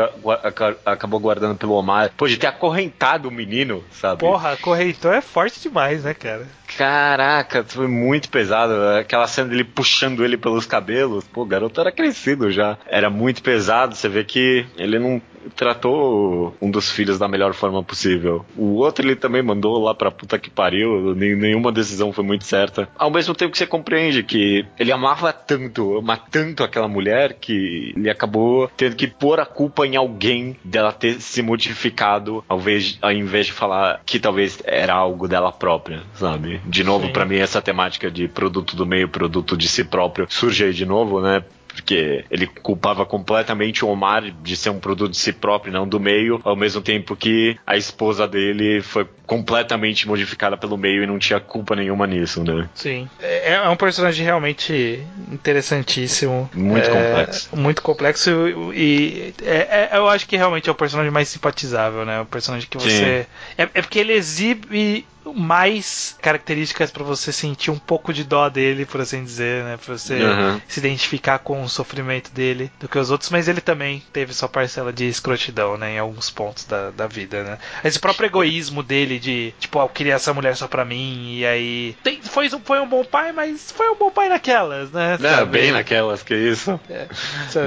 [0.85, 4.19] acabou guardando pelo Omar, pô, de ter acorrentado o menino, sabe?
[4.19, 6.47] Porra, acorrentou é forte demais, né, cara?
[6.77, 8.73] Caraca, foi muito pesado.
[8.99, 11.23] Aquela cena dele puxando ele pelos cabelos.
[11.25, 12.77] Pô, o garoto era crescido já.
[12.87, 13.95] Era muito pesado.
[13.95, 15.21] Você vê que ele não
[15.55, 18.45] tratou um dos filhos da melhor forma possível.
[18.55, 21.15] O outro ele também mandou lá pra puta que pariu.
[21.15, 22.89] Nenhuma decisão foi muito certa.
[22.97, 27.93] Ao mesmo tempo que você compreende que ele amava tanto, ama tanto aquela mulher que
[27.95, 32.97] ele acabou tendo que pôr a culpa em alguém dela ter se modificado ao invés,
[33.01, 36.61] ao invés de falar que talvez era algo dela própria, sabe?
[36.65, 40.65] De novo, para mim, essa temática de produto do meio, produto de si próprio surge
[40.65, 41.43] aí de novo, né?
[41.77, 45.99] Porque ele culpava completamente o Omar de ser um produto de si próprio, não do
[45.99, 51.19] meio, ao mesmo tempo que a esposa dele foi completamente modificada pelo meio e não
[51.19, 52.67] tinha culpa nenhuma nisso, né?
[52.73, 53.07] Sim.
[53.21, 56.49] É, é um personagem realmente interessantíssimo.
[56.53, 57.55] Muito é, complexo.
[57.55, 58.31] Muito complexo
[58.73, 62.21] e é, é, eu acho que realmente é o personagem mais simpatizável, né?
[62.21, 63.27] O personagem que você.
[63.57, 68.85] É, é porque ele exibe mais características para você sentir um pouco de dó dele,
[68.85, 69.77] por assim dizer, né?
[69.83, 70.61] Pra você uhum.
[70.67, 74.49] se identificar com o sofrimento dele do que os outros, mas ele também teve sua
[74.49, 75.93] parcela de escrotidão, né?
[75.93, 77.57] Em alguns pontos da, da vida, né?
[77.83, 81.95] Esse próprio egoísmo dele de, tipo, eu queria essa mulher só pra mim, e aí.
[82.03, 85.17] Tem, foi, foi um bom pai, mas foi um bom pai naquelas, né?
[85.19, 86.79] Não, bem naquelas, que isso.
[86.89, 87.07] É,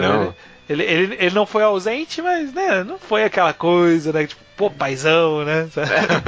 [0.00, 0.34] não.
[0.68, 4.28] Ele, ele, ele não foi ausente, mas, né, não foi aquela coisa, né?
[4.28, 5.70] Tipo, pô, paizão, né?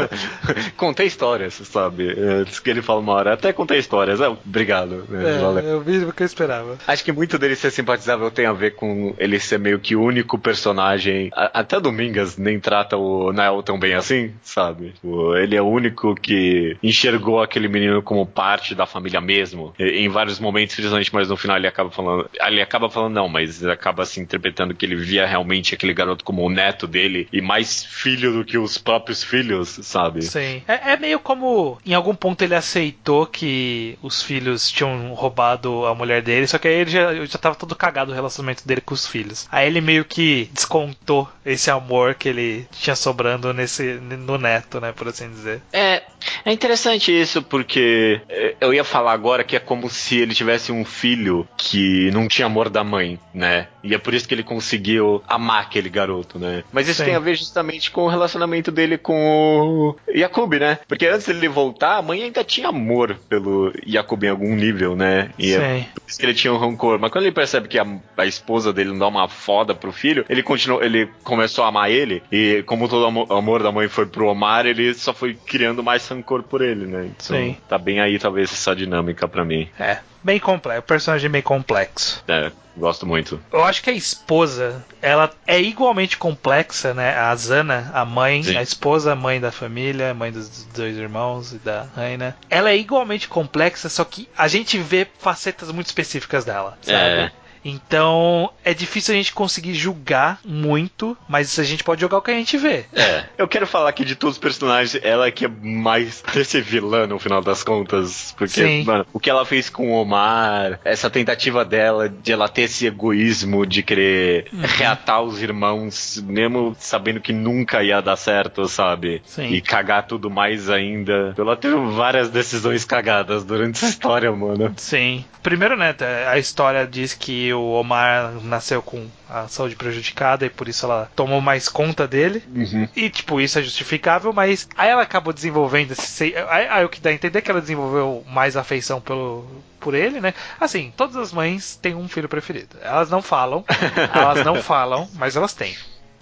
[0.75, 2.09] contei histórias, sabe?
[2.19, 4.23] Antes que ele fala uma hora, até contei histórias.
[4.23, 5.05] É, obrigado.
[5.07, 5.39] Né?
[5.39, 6.79] É, vi o que eu esperava.
[6.89, 10.03] Acho que muito dele ser simpatizável tem a ver com ele ser meio que o
[10.03, 11.31] único personagem.
[11.35, 14.95] até Domingas nem trata o Nael tão bem assim, sabe?
[15.37, 19.75] Ele é o único que enxergou aquele menino como parte da família mesmo.
[19.79, 22.31] em vários momentos, principalmente, mas no final ele acaba falando.
[22.47, 26.43] Ele acaba falando, não, mas acaba se interpretando que ele via realmente aquele garoto como
[26.43, 30.23] o neto dele e mais filho filho do que os próprios filhos, sabe?
[30.23, 30.63] Sim.
[30.69, 35.95] É, é, meio como em algum ponto ele aceitou que os filhos tinham roubado a
[35.95, 38.95] mulher dele, só que aí ele já, já tava todo cagado o relacionamento dele com
[38.95, 39.49] os filhos.
[39.51, 44.93] Aí ele meio que descontou esse amor que ele tinha sobrando nesse no neto, né,
[44.93, 45.61] por assim dizer.
[45.73, 46.03] É,
[46.45, 50.71] é interessante isso porque é, eu ia falar agora que é como se ele tivesse
[50.71, 53.69] um filho que não tinha amor da mãe, né?
[53.83, 56.63] E é por isso que ele conseguiu amar aquele garoto, né?
[56.73, 57.07] Mas isso Sim.
[57.07, 60.79] tem a ver justamente com o relacionamento dele com o Yakub, né?
[60.87, 65.31] Porque antes dele voltar, a mãe ainda tinha amor pelo Yakub em algum nível, né?
[65.39, 65.63] E é Sim.
[65.63, 66.99] é por isso que ele tinha um rancor.
[66.99, 67.87] Mas quando ele percebe que a,
[68.17, 71.91] a esposa dele não dá uma foda pro filho, ele continuou, ele começou a amar
[71.91, 72.23] ele.
[72.31, 76.07] E como todo o amor da mãe foi pro Omar, ele só foi criando mais
[76.09, 77.07] rancor por ele, né?
[77.07, 77.57] Então, Sim.
[77.69, 79.69] tá bem aí, talvez, essa dinâmica para mim.
[79.79, 82.23] É bem complexo, o personagem bem complexo.
[82.29, 83.41] É, gosto muito.
[83.53, 87.17] Eu acho que a esposa, ela é igualmente complexa, né?
[87.17, 88.57] A Zana, a mãe, Sim.
[88.57, 92.37] a esposa, a mãe da família, mãe dos dois irmãos e da Raina.
[92.49, 96.99] Ela é igualmente complexa, só que a gente vê facetas muito específicas dela, sabe?
[96.99, 97.33] É.
[97.65, 102.31] Então é difícil a gente conseguir julgar muito, mas a gente pode jogar o que
[102.31, 102.85] a gente vê.
[102.93, 103.25] É.
[103.39, 107.19] Eu quero falar aqui de todos os personagens, ela que é mais desse vilã no
[107.19, 108.35] final das contas.
[108.37, 108.85] Porque, Sim.
[108.85, 112.87] mano, o que ela fez com o Omar, essa tentativa dela de ela ter esse
[112.87, 114.61] egoísmo de querer uhum.
[114.63, 119.23] reatar os irmãos, mesmo sabendo que nunca ia dar certo, sabe?
[119.25, 119.53] Sim.
[119.53, 121.35] E cagar tudo mais ainda.
[121.37, 124.73] Ela teve várias decisões cagadas durante essa história, mano.
[124.77, 125.25] Sim.
[125.43, 125.95] Primeiro, né,
[126.29, 131.11] a história diz que o Omar nasceu com a saúde prejudicada e por isso ela
[131.15, 132.43] tomou mais conta dele.
[132.55, 132.89] Uhum.
[132.95, 136.35] E, tipo, isso é justificável, mas aí ela acabou desenvolvendo esse.
[136.49, 139.47] Aí, aí o que dá a entender é que ela desenvolveu mais afeição pelo,
[139.81, 140.33] por ele, né?
[140.61, 142.77] Assim, todas as mães têm um filho preferido.
[142.81, 143.65] Elas não falam,
[144.15, 145.77] elas não falam, mas elas têm.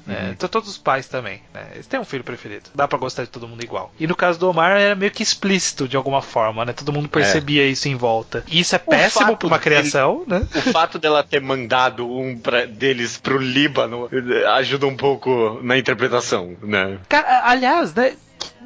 [0.07, 0.15] Uhum.
[0.15, 1.69] É, todos os pais também, né?
[1.75, 2.71] Eles têm um filho preferido.
[2.75, 3.93] Dá para gostar de todo mundo igual.
[3.99, 6.73] E no caso do Omar era meio que explícito de alguma forma, né?
[6.73, 7.67] Todo mundo percebia é.
[7.67, 8.45] isso em volta.
[8.49, 10.49] E isso é o péssimo pra uma criação, dele, né?
[10.55, 14.09] O fato dela ter mandado um pra, deles pro Líbano
[14.55, 16.99] ajuda um pouco na interpretação, né?
[17.09, 18.17] Cara, aliás, né?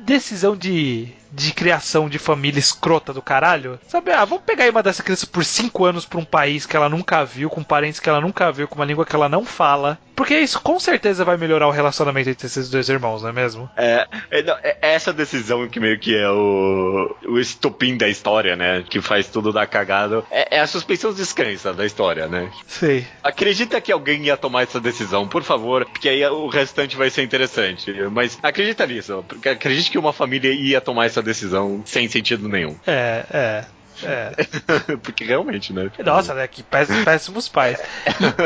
[0.05, 3.79] decisão de, de criação de família escrota do caralho.
[3.89, 6.77] Sabe, ah, vamos pegar aí uma dessa criança por cinco anos pra um país que
[6.77, 9.45] ela nunca viu, com parentes que ela nunca viu, com uma língua que ela não
[9.45, 13.33] fala, Porque isso com certeza vai melhorar o relacionamento entre esses dois irmãos, não é
[13.33, 13.69] mesmo?
[13.77, 18.55] É, é, não, é essa decisão que meio que é o, o estopim da história,
[18.55, 18.85] né?
[18.89, 20.25] Que faz tudo dar cagado.
[20.31, 22.51] É, é a suspensão de descrença da história, né?
[22.67, 23.07] Sei.
[23.23, 27.23] Acredita que alguém ia tomar essa decisão, por favor, porque aí o restante vai ser
[27.23, 27.93] interessante.
[28.13, 32.77] Mas acredita nisso, porque acredite que uma família ia tomar essa decisão sem sentido nenhum.
[32.87, 33.65] É, é.
[34.03, 34.33] É.
[35.03, 35.91] Porque realmente, né?
[36.05, 36.47] Nossa, né?
[36.47, 37.81] Que péssimos, péssimos pais.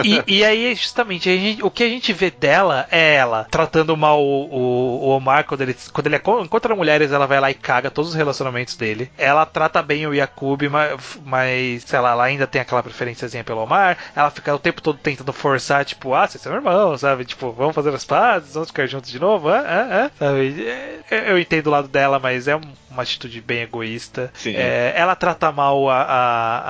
[0.05, 3.47] E, e, e, aí, justamente, a gente, o que a gente vê dela é ela
[3.51, 7.51] tratando mal o, o, o, Omar quando ele, quando ele encontra mulheres, ela vai lá
[7.51, 9.11] e caga todos os relacionamentos dele.
[9.17, 13.63] Ela trata bem o Yakub, mas, mas sei lá, ela ainda tem aquela preferênciazinha pelo
[13.63, 13.97] Omar.
[14.15, 17.25] Ela fica o tempo todo tentando forçar, tipo, ah, vocês são irmãos, sabe?
[17.25, 20.67] Tipo, vamos fazer as pazes, vamos ficar juntos de novo, ah, ah, ah, sabe?
[21.11, 22.57] É, eu entendo o lado dela, mas é
[22.91, 24.33] uma atitude bem egoísta.
[24.45, 26.23] É, ela trata mal a, a,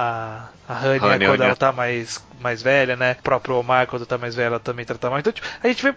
[0.04, 3.16] a, a Hania quando ela tá mais mais velha, né?
[3.18, 5.18] O próprio Omar, quando tá mais velha, ela também trata mal.
[5.18, 5.94] Então, tipo, a gente vê.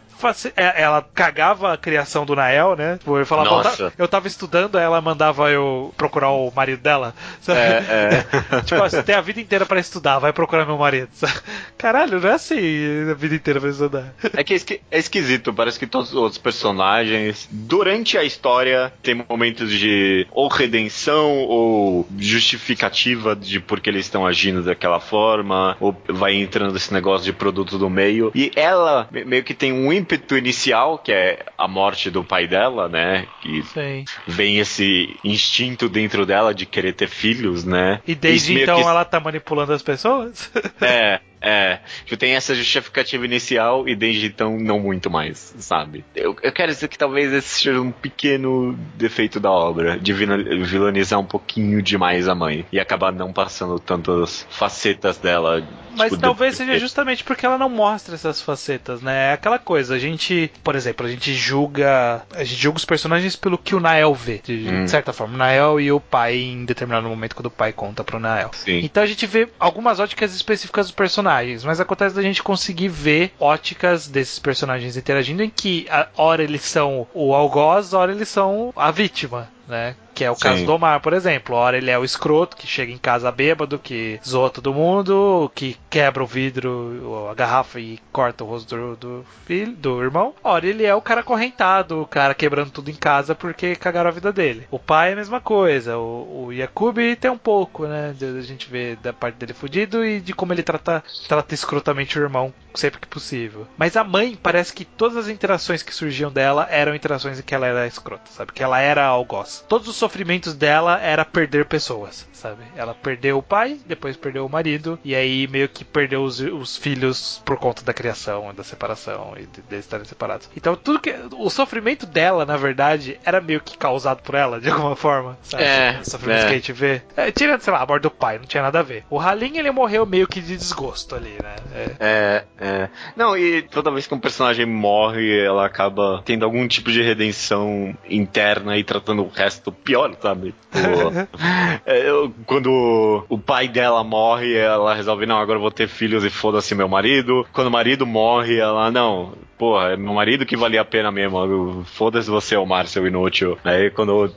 [0.56, 2.98] É, ela cagava a criação do Nael, né?
[2.98, 3.94] Tipo, eu falava, Nossa.
[3.98, 7.14] eu tava estudando, ela mandava eu procurar o marido dela.
[7.42, 7.60] Sabe?
[7.60, 8.62] É, é.
[8.66, 11.10] tipo, você tem a vida inteira para estudar, vai procurar meu marido.
[11.14, 11.34] Sabe?
[11.78, 14.14] Caralho, não é assim a vida inteira pra estudar.
[14.36, 19.70] É que é esquisito, parece que todos os outros personagens, durante a história, tem momentos
[19.72, 26.32] de ou redenção ou justificativa de por que eles estão agindo daquela forma, ou vai
[26.32, 28.32] vai entrando esse negócio de produto do meio.
[28.34, 32.88] E ela meio que tem um ímpeto inicial, que é a morte do pai dela,
[32.88, 33.28] né?
[33.42, 34.06] Que Sim.
[34.26, 38.02] vem esse instinto dentro dela de querer ter filhos, né?
[38.08, 38.88] E desde então que...
[38.88, 40.52] ela tá manipulando as pessoas?
[40.80, 46.06] É, é, que tem essa justificativa inicial e desde então não muito mais, sabe?
[46.16, 51.20] Eu, eu quero dizer que talvez esse seja um pequeno defeito da obra, de vilanizar
[51.20, 55.68] um pouquinho demais a mãe e acabar não passando tantas facetas dela.
[55.96, 59.30] Mas tipo, talvez seja justamente porque ela não mostra essas facetas, né?
[59.30, 63.36] É aquela coisa, a gente, por exemplo, a gente julga, a gente julga os personagens
[63.36, 64.88] pelo que o Nael vê, de, hum.
[64.88, 68.20] certa forma, o Nael e o pai em determinado momento quando o pai conta pro
[68.20, 68.52] Nael.
[68.54, 68.80] Sim.
[68.84, 72.88] Então a gente vê algumas óticas específicas dos personagens personagens, mas acontece da gente conseguir
[72.88, 78.12] ver óticas desses personagens interagindo em que a hora eles são o algoz, a hora
[78.12, 79.96] eles são a vítima, né?
[80.22, 80.66] Que é o caso Sim.
[80.66, 81.56] do Omar, por exemplo.
[81.56, 85.52] A hora ele é o escroto que chega em casa bêbado, que zoa todo mundo,
[85.56, 90.36] que quebra o vidro, a garrafa e corta o rosto do, do filho, do irmão.
[90.44, 94.12] A hora ele é o cara correntado, o cara quebrando tudo em casa porque cagaram
[94.12, 94.68] a vida dele.
[94.70, 95.98] O pai é a mesma coisa.
[95.98, 98.14] O, o Yakub tem um pouco, né?
[98.22, 102.22] A gente vê da parte dele fudido e de como ele trata, trata escrotamente o
[102.22, 103.68] irmão sempre que possível.
[103.78, 107.54] Mas a mãe, parece que todas as interações que surgiam dela eram interações em que
[107.54, 108.52] ela era escrota, sabe?
[108.52, 109.66] Que ela era algoz.
[109.68, 112.64] Todos os sofrimentos dela era perder pessoas, sabe?
[112.76, 116.76] Ela perdeu o pai, depois perdeu o marido, e aí meio que perdeu os, os
[116.76, 120.50] filhos por conta da criação, da separação e de, de estarem separados.
[120.56, 121.16] Então tudo que.
[121.38, 125.64] O sofrimento dela, na verdade, era meio que causado por ela, de alguma forma, sabe?
[125.64, 126.00] É.
[126.02, 126.48] Os sofrimentos é.
[126.48, 127.02] que a gente vê.
[127.16, 129.06] É, tirando, sei lá, a morte do pai, não tinha nada a ver.
[129.10, 131.56] O Halim, ele morreu meio que de desgosto ali, né?
[131.74, 131.96] É.
[132.00, 132.90] é é.
[133.16, 137.98] Não, e toda vez que um personagem morre, ela acaba tendo algum tipo de redenção
[138.08, 140.56] interna e tratando o resto pior, sabe?
[141.86, 146.24] é, eu, quando o pai dela morre, ela resolve, não, agora eu vou ter filhos
[146.24, 147.46] e foda-se meu marido.
[147.52, 151.84] Quando o marido morre, ela, não, porra, é meu marido que valia a pena mesmo.
[151.86, 153.60] Foda-se você, Omar, seu inútil.
[153.64, 154.34] Aí quando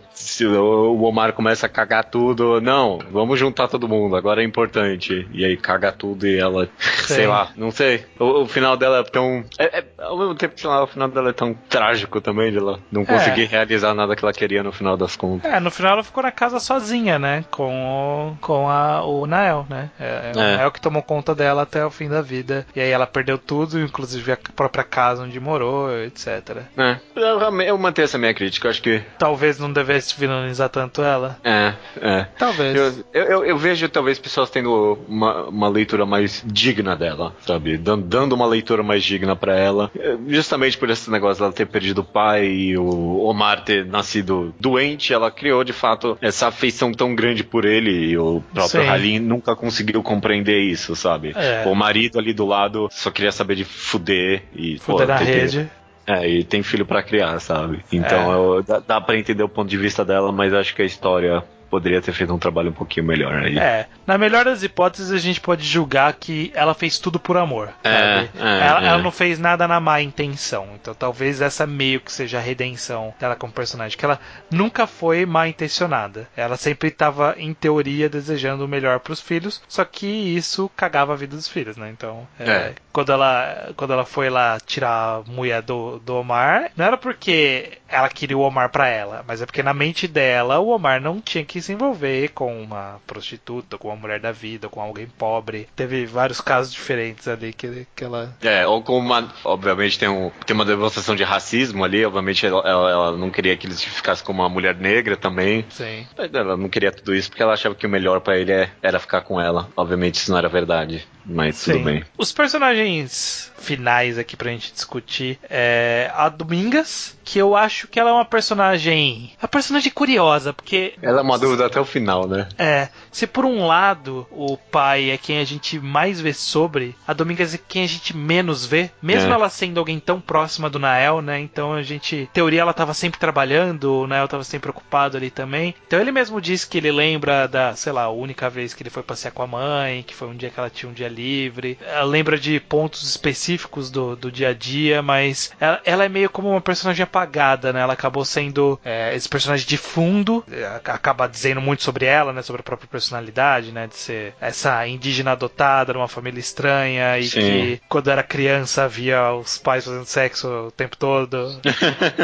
[0.61, 5.27] o Omar começa a cagar tudo, não, vamos juntar todo mundo, agora é importante.
[5.33, 7.15] E aí caga tudo e ela, Sim.
[7.15, 8.05] sei lá, não sei.
[8.19, 9.43] O, o, final dela é tão.
[9.59, 12.79] É, é, ao mesmo tempo que o final dela é tão trágico também, de ela
[12.93, 13.07] não é.
[13.07, 13.47] conseguir é.
[13.47, 15.51] realizar nada que ela queria no final das contas.
[15.51, 17.47] É, no final ela ficou na casa sozinha, né?
[17.51, 19.89] Com o, com a, o Nael, né?
[19.99, 20.57] É, é, o é.
[20.57, 22.67] Nael que tomou conta dela até o fim da vida.
[22.77, 26.59] E aí ela perdeu tudo, inclusive a própria casa onde morou, etc.
[26.77, 26.99] É.
[27.15, 29.03] Eu, eu mantenho essa minha crítica, acho que.
[29.19, 31.39] Talvez não devesse vilanizar tanto ela.
[31.45, 32.27] É, é.
[32.39, 33.05] Talvez.
[33.13, 37.77] Eu, eu, eu vejo talvez pessoas tendo uma, uma leitura mais digna dela, sabe?
[37.77, 39.91] Dando, uma leitura mais digna para ela.
[40.27, 45.13] Justamente por esse negócio dela ter perdido o pai e o Omar ter nascido doente,
[45.13, 49.55] ela criou de fato essa afeição tão grande por ele e o próprio Halim nunca
[49.55, 51.33] conseguiu compreender isso, sabe?
[51.37, 51.65] É.
[51.67, 55.71] O marido ali do lado só queria saber de fuder e fuder pô, na rede.
[56.07, 57.83] É, e tem filho para criar, sabe?
[57.91, 58.37] Então é.
[58.37, 61.43] eu, dá, dá pra entender o ponto de vista dela, mas acho que a história
[61.75, 63.59] poderia ter feito um trabalho um pouquinho melhor aí.
[63.59, 67.71] É, na melhor das hipóteses a gente pode julgar que ela fez tudo por amor,
[67.83, 68.87] É, é, ela, é.
[68.87, 73.13] ela não fez nada na má intenção, então talvez essa meio que seja a redenção
[73.19, 74.21] dela como personagem, que ela
[74.51, 76.29] nunca foi mal intencionada.
[76.37, 81.17] Ela sempre estava em teoria desejando o melhor pros filhos, só que isso cagava a
[81.17, 81.91] vida dos filhos, né?
[81.91, 82.75] Então, é, É.
[82.93, 87.79] quando ela quando ela foi lá tirar a mulher do, do Omar, não era porque
[87.89, 91.21] ela queria o Omar pra ela, mas é porque na mente dela o Omar não
[91.21, 95.67] tinha que se envolver com uma prostituta, com uma mulher da vida, com alguém pobre.
[95.75, 98.37] Teve vários casos diferentes ali que, que ela.
[98.43, 99.33] É, ou com uma.
[99.45, 103.57] Obviamente tem, um, tem uma demonstração de racismo ali, obviamente ela, ela- ela não queria
[103.57, 105.65] que ele se ficasse com uma mulher negra também.
[105.71, 106.07] Sim.
[106.33, 108.99] Ela não queria tudo isso porque ela achava que o melhor pra ele é- era
[109.01, 109.69] ficar com ela.
[109.77, 111.85] Obviamente isso não era verdade, mas tudo Sim.
[111.85, 112.05] bem.
[112.17, 118.11] Os personagens finais aqui pra gente discutir é a Domingas, que eu acho que ela
[118.11, 119.33] é uma personagem.
[119.41, 122.47] Uma personagem curiosa, porque Ela é uma dúvida até o final, né?
[122.59, 127.13] É, se por um lado o pai é quem a gente mais vê sobre, a
[127.15, 129.35] Domingas é quem a gente menos vê, mesmo É.
[129.35, 131.41] ela sendo alguém tão próxima do Nael, né?
[131.41, 135.31] Então a gente, em teoria ela tava sempre trabalhando, o Nael tava sempre ocupado ali
[135.31, 135.75] também.
[135.87, 138.91] Então ele mesmo disse que ele lembra da, sei lá, a única vez que ele
[138.91, 141.79] foi passear com a mãe, que foi um dia que ela tinha um dia livre.
[141.81, 146.29] Ela lembra de pontos específicos do, do dia a dia, mas ela, ela é meio
[146.29, 147.81] como uma personagem apagada, né?
[147.81, 152.43] Ela acabou sendo é, esse personagem de fundo, é, acaba dizendo muito sobre ela, né?
[152.43, 153.87] Sobre a própria personalidade, né?
[153.87, 157.41] De ser essa indígena adotada numa família estranha e Sim.
[157.41, 161.61] que quando era criança via os pais fazendo sexo o tempo todo.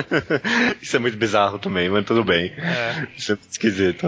[0.80, 2.53] isso é muito bizarro também, mas tudo bem.
[2.57, 3.07] É.
[3.16, 4.07] Isso é esquisito.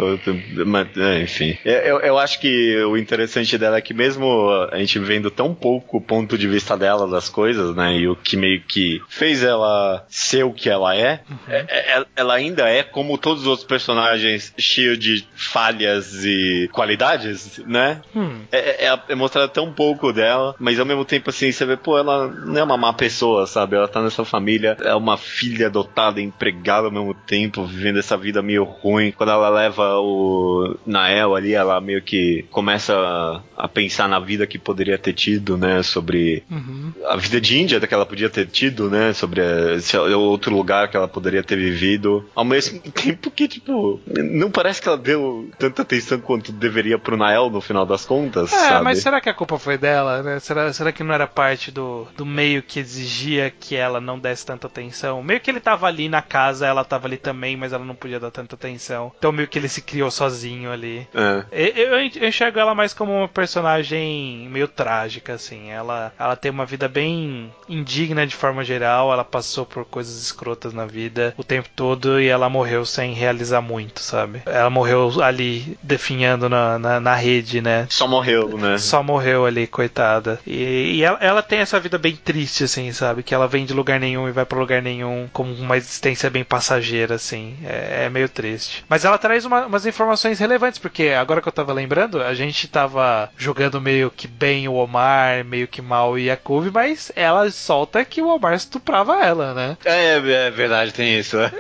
[0.67, 1.57] Mas, é, enfim.
[1.65, 4.27] Eu, eu acho que o interessante dela é que mesmo
[4.73, 7.97] a gente vendo tão pouco o ponto de vista dela das coisas, né?
[7.97, 12.35] E o que meio que fez ela ser o que ela é, é- é- ela
[12.35, 18.01] ainda é como todos os outros personagens cheio de falhas e qualidades, né?
[18.15, 18.41] Hum.
[18.51, 21.99] É, é, é mostrado tão pouco dela, mas ao mesmo tempo assim, você vê, pô,
[21.99, 23.77] ela não é uma má pessoa, sabe?
[23.77, 28.43] Ela tá nessa família, é uma filha adotada, empregada ao mesmo tempo, vivendo essa vida
[28.43, 29.13] meio ruim.
[29.13, 34.47] Quando ela leva o Nael ali, ela meio que começa a, a pensar na vida
[34.47, 35.83] que poderia ter tido, né?
[35.83, 36.93] Sobre Uhum.
[37.07, 39.13] a vida de Índia que ela podia ter tido, né?
[39.13, 42.25] Sobre eh, outro lugar que ela poderia ter vivido.
[42.35, 47.17] Ao mesmo tempo que, tipo, não parece que ela deu tanta atenção quanto deveria pro
[47.17, 48.85] Nael no final das contas, É, sabe?
[48.85, 50.39] mas será que a culpa foi dela, né?
[50.41, 54.47] Será, será que não era parte do, do meio que exigia que ela não desse
[54.47, 55.23] tanta atenção?
[55.23, 58.21] Meio que ele tava ali na casa, ela tava ali também, mas ela não podia
[58.21, 59.13] dar tanta atenção.
[59.19, 61.07] Então meio que ele se criou sozinho ali.
[61.15, 61.45] É.
[61.53, 65.71] Eu, eu enxergo ela mais como uma personagem meio trágica, assim.
[65.71, 69.13] Ela, ela tem uma vida bem indigna de forma geral.
[69.13, 73.61] Ela passou por coisas escrotas na vida o tempo todo e ela morreu sem realizar
[73.61, 74.43] muito, sabe?
[74.47, 77.87] Ela morreu ali definhando na, na, na rede, né?
[77.91, 78.79] Só morreu, né?
[78.79, 80.39] Só morreu ali, coitada.
[80.47, 83.23] E, e ela, ela tem essa vida bem triste, assim, sabe?
[83.23, 86.45] Que ela vem de lugar nenhum e vai pra lugar nenhum, como uma existência bem
[86.45, 87.57] passageira, assim.
[87.65, 88.85] É, é meio triste.
[88.89, 92.69] Mas ela traz uma- umas informações relevantes, porque agora que eu tava lembrando, a gente
[92.69, 98.05] tava jogando meio que bem o Omar, meio que mal o Yakub, mas ela solta
[98.05, 99.77] que o Omar estuprava ela, né?
[99.85, 101.37] É, é verdade, tem isso.
[101.39, 101.53] é.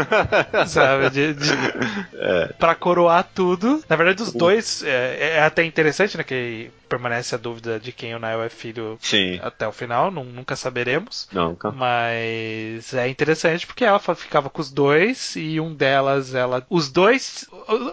[0.64, 1.10] Sabe?
[1.10, 1.50] De, de,
[2.58, 3.84] Pra coroar tudo.
[3.86, 6.24] Na verdade, os dois é, é até interessante, né?
[6.24, 9.40] Que permanece a dúvida de quem o Nael é filho Sim.
[9.42, 11.28] até o final, nu- nunca saberemos.
[11.32, 11.76] Não, calma.
[11.78, 16.64] Mas é interessante porque ela ficava com os dois e um delas, ela.
[16.70, 17.46] Os dois.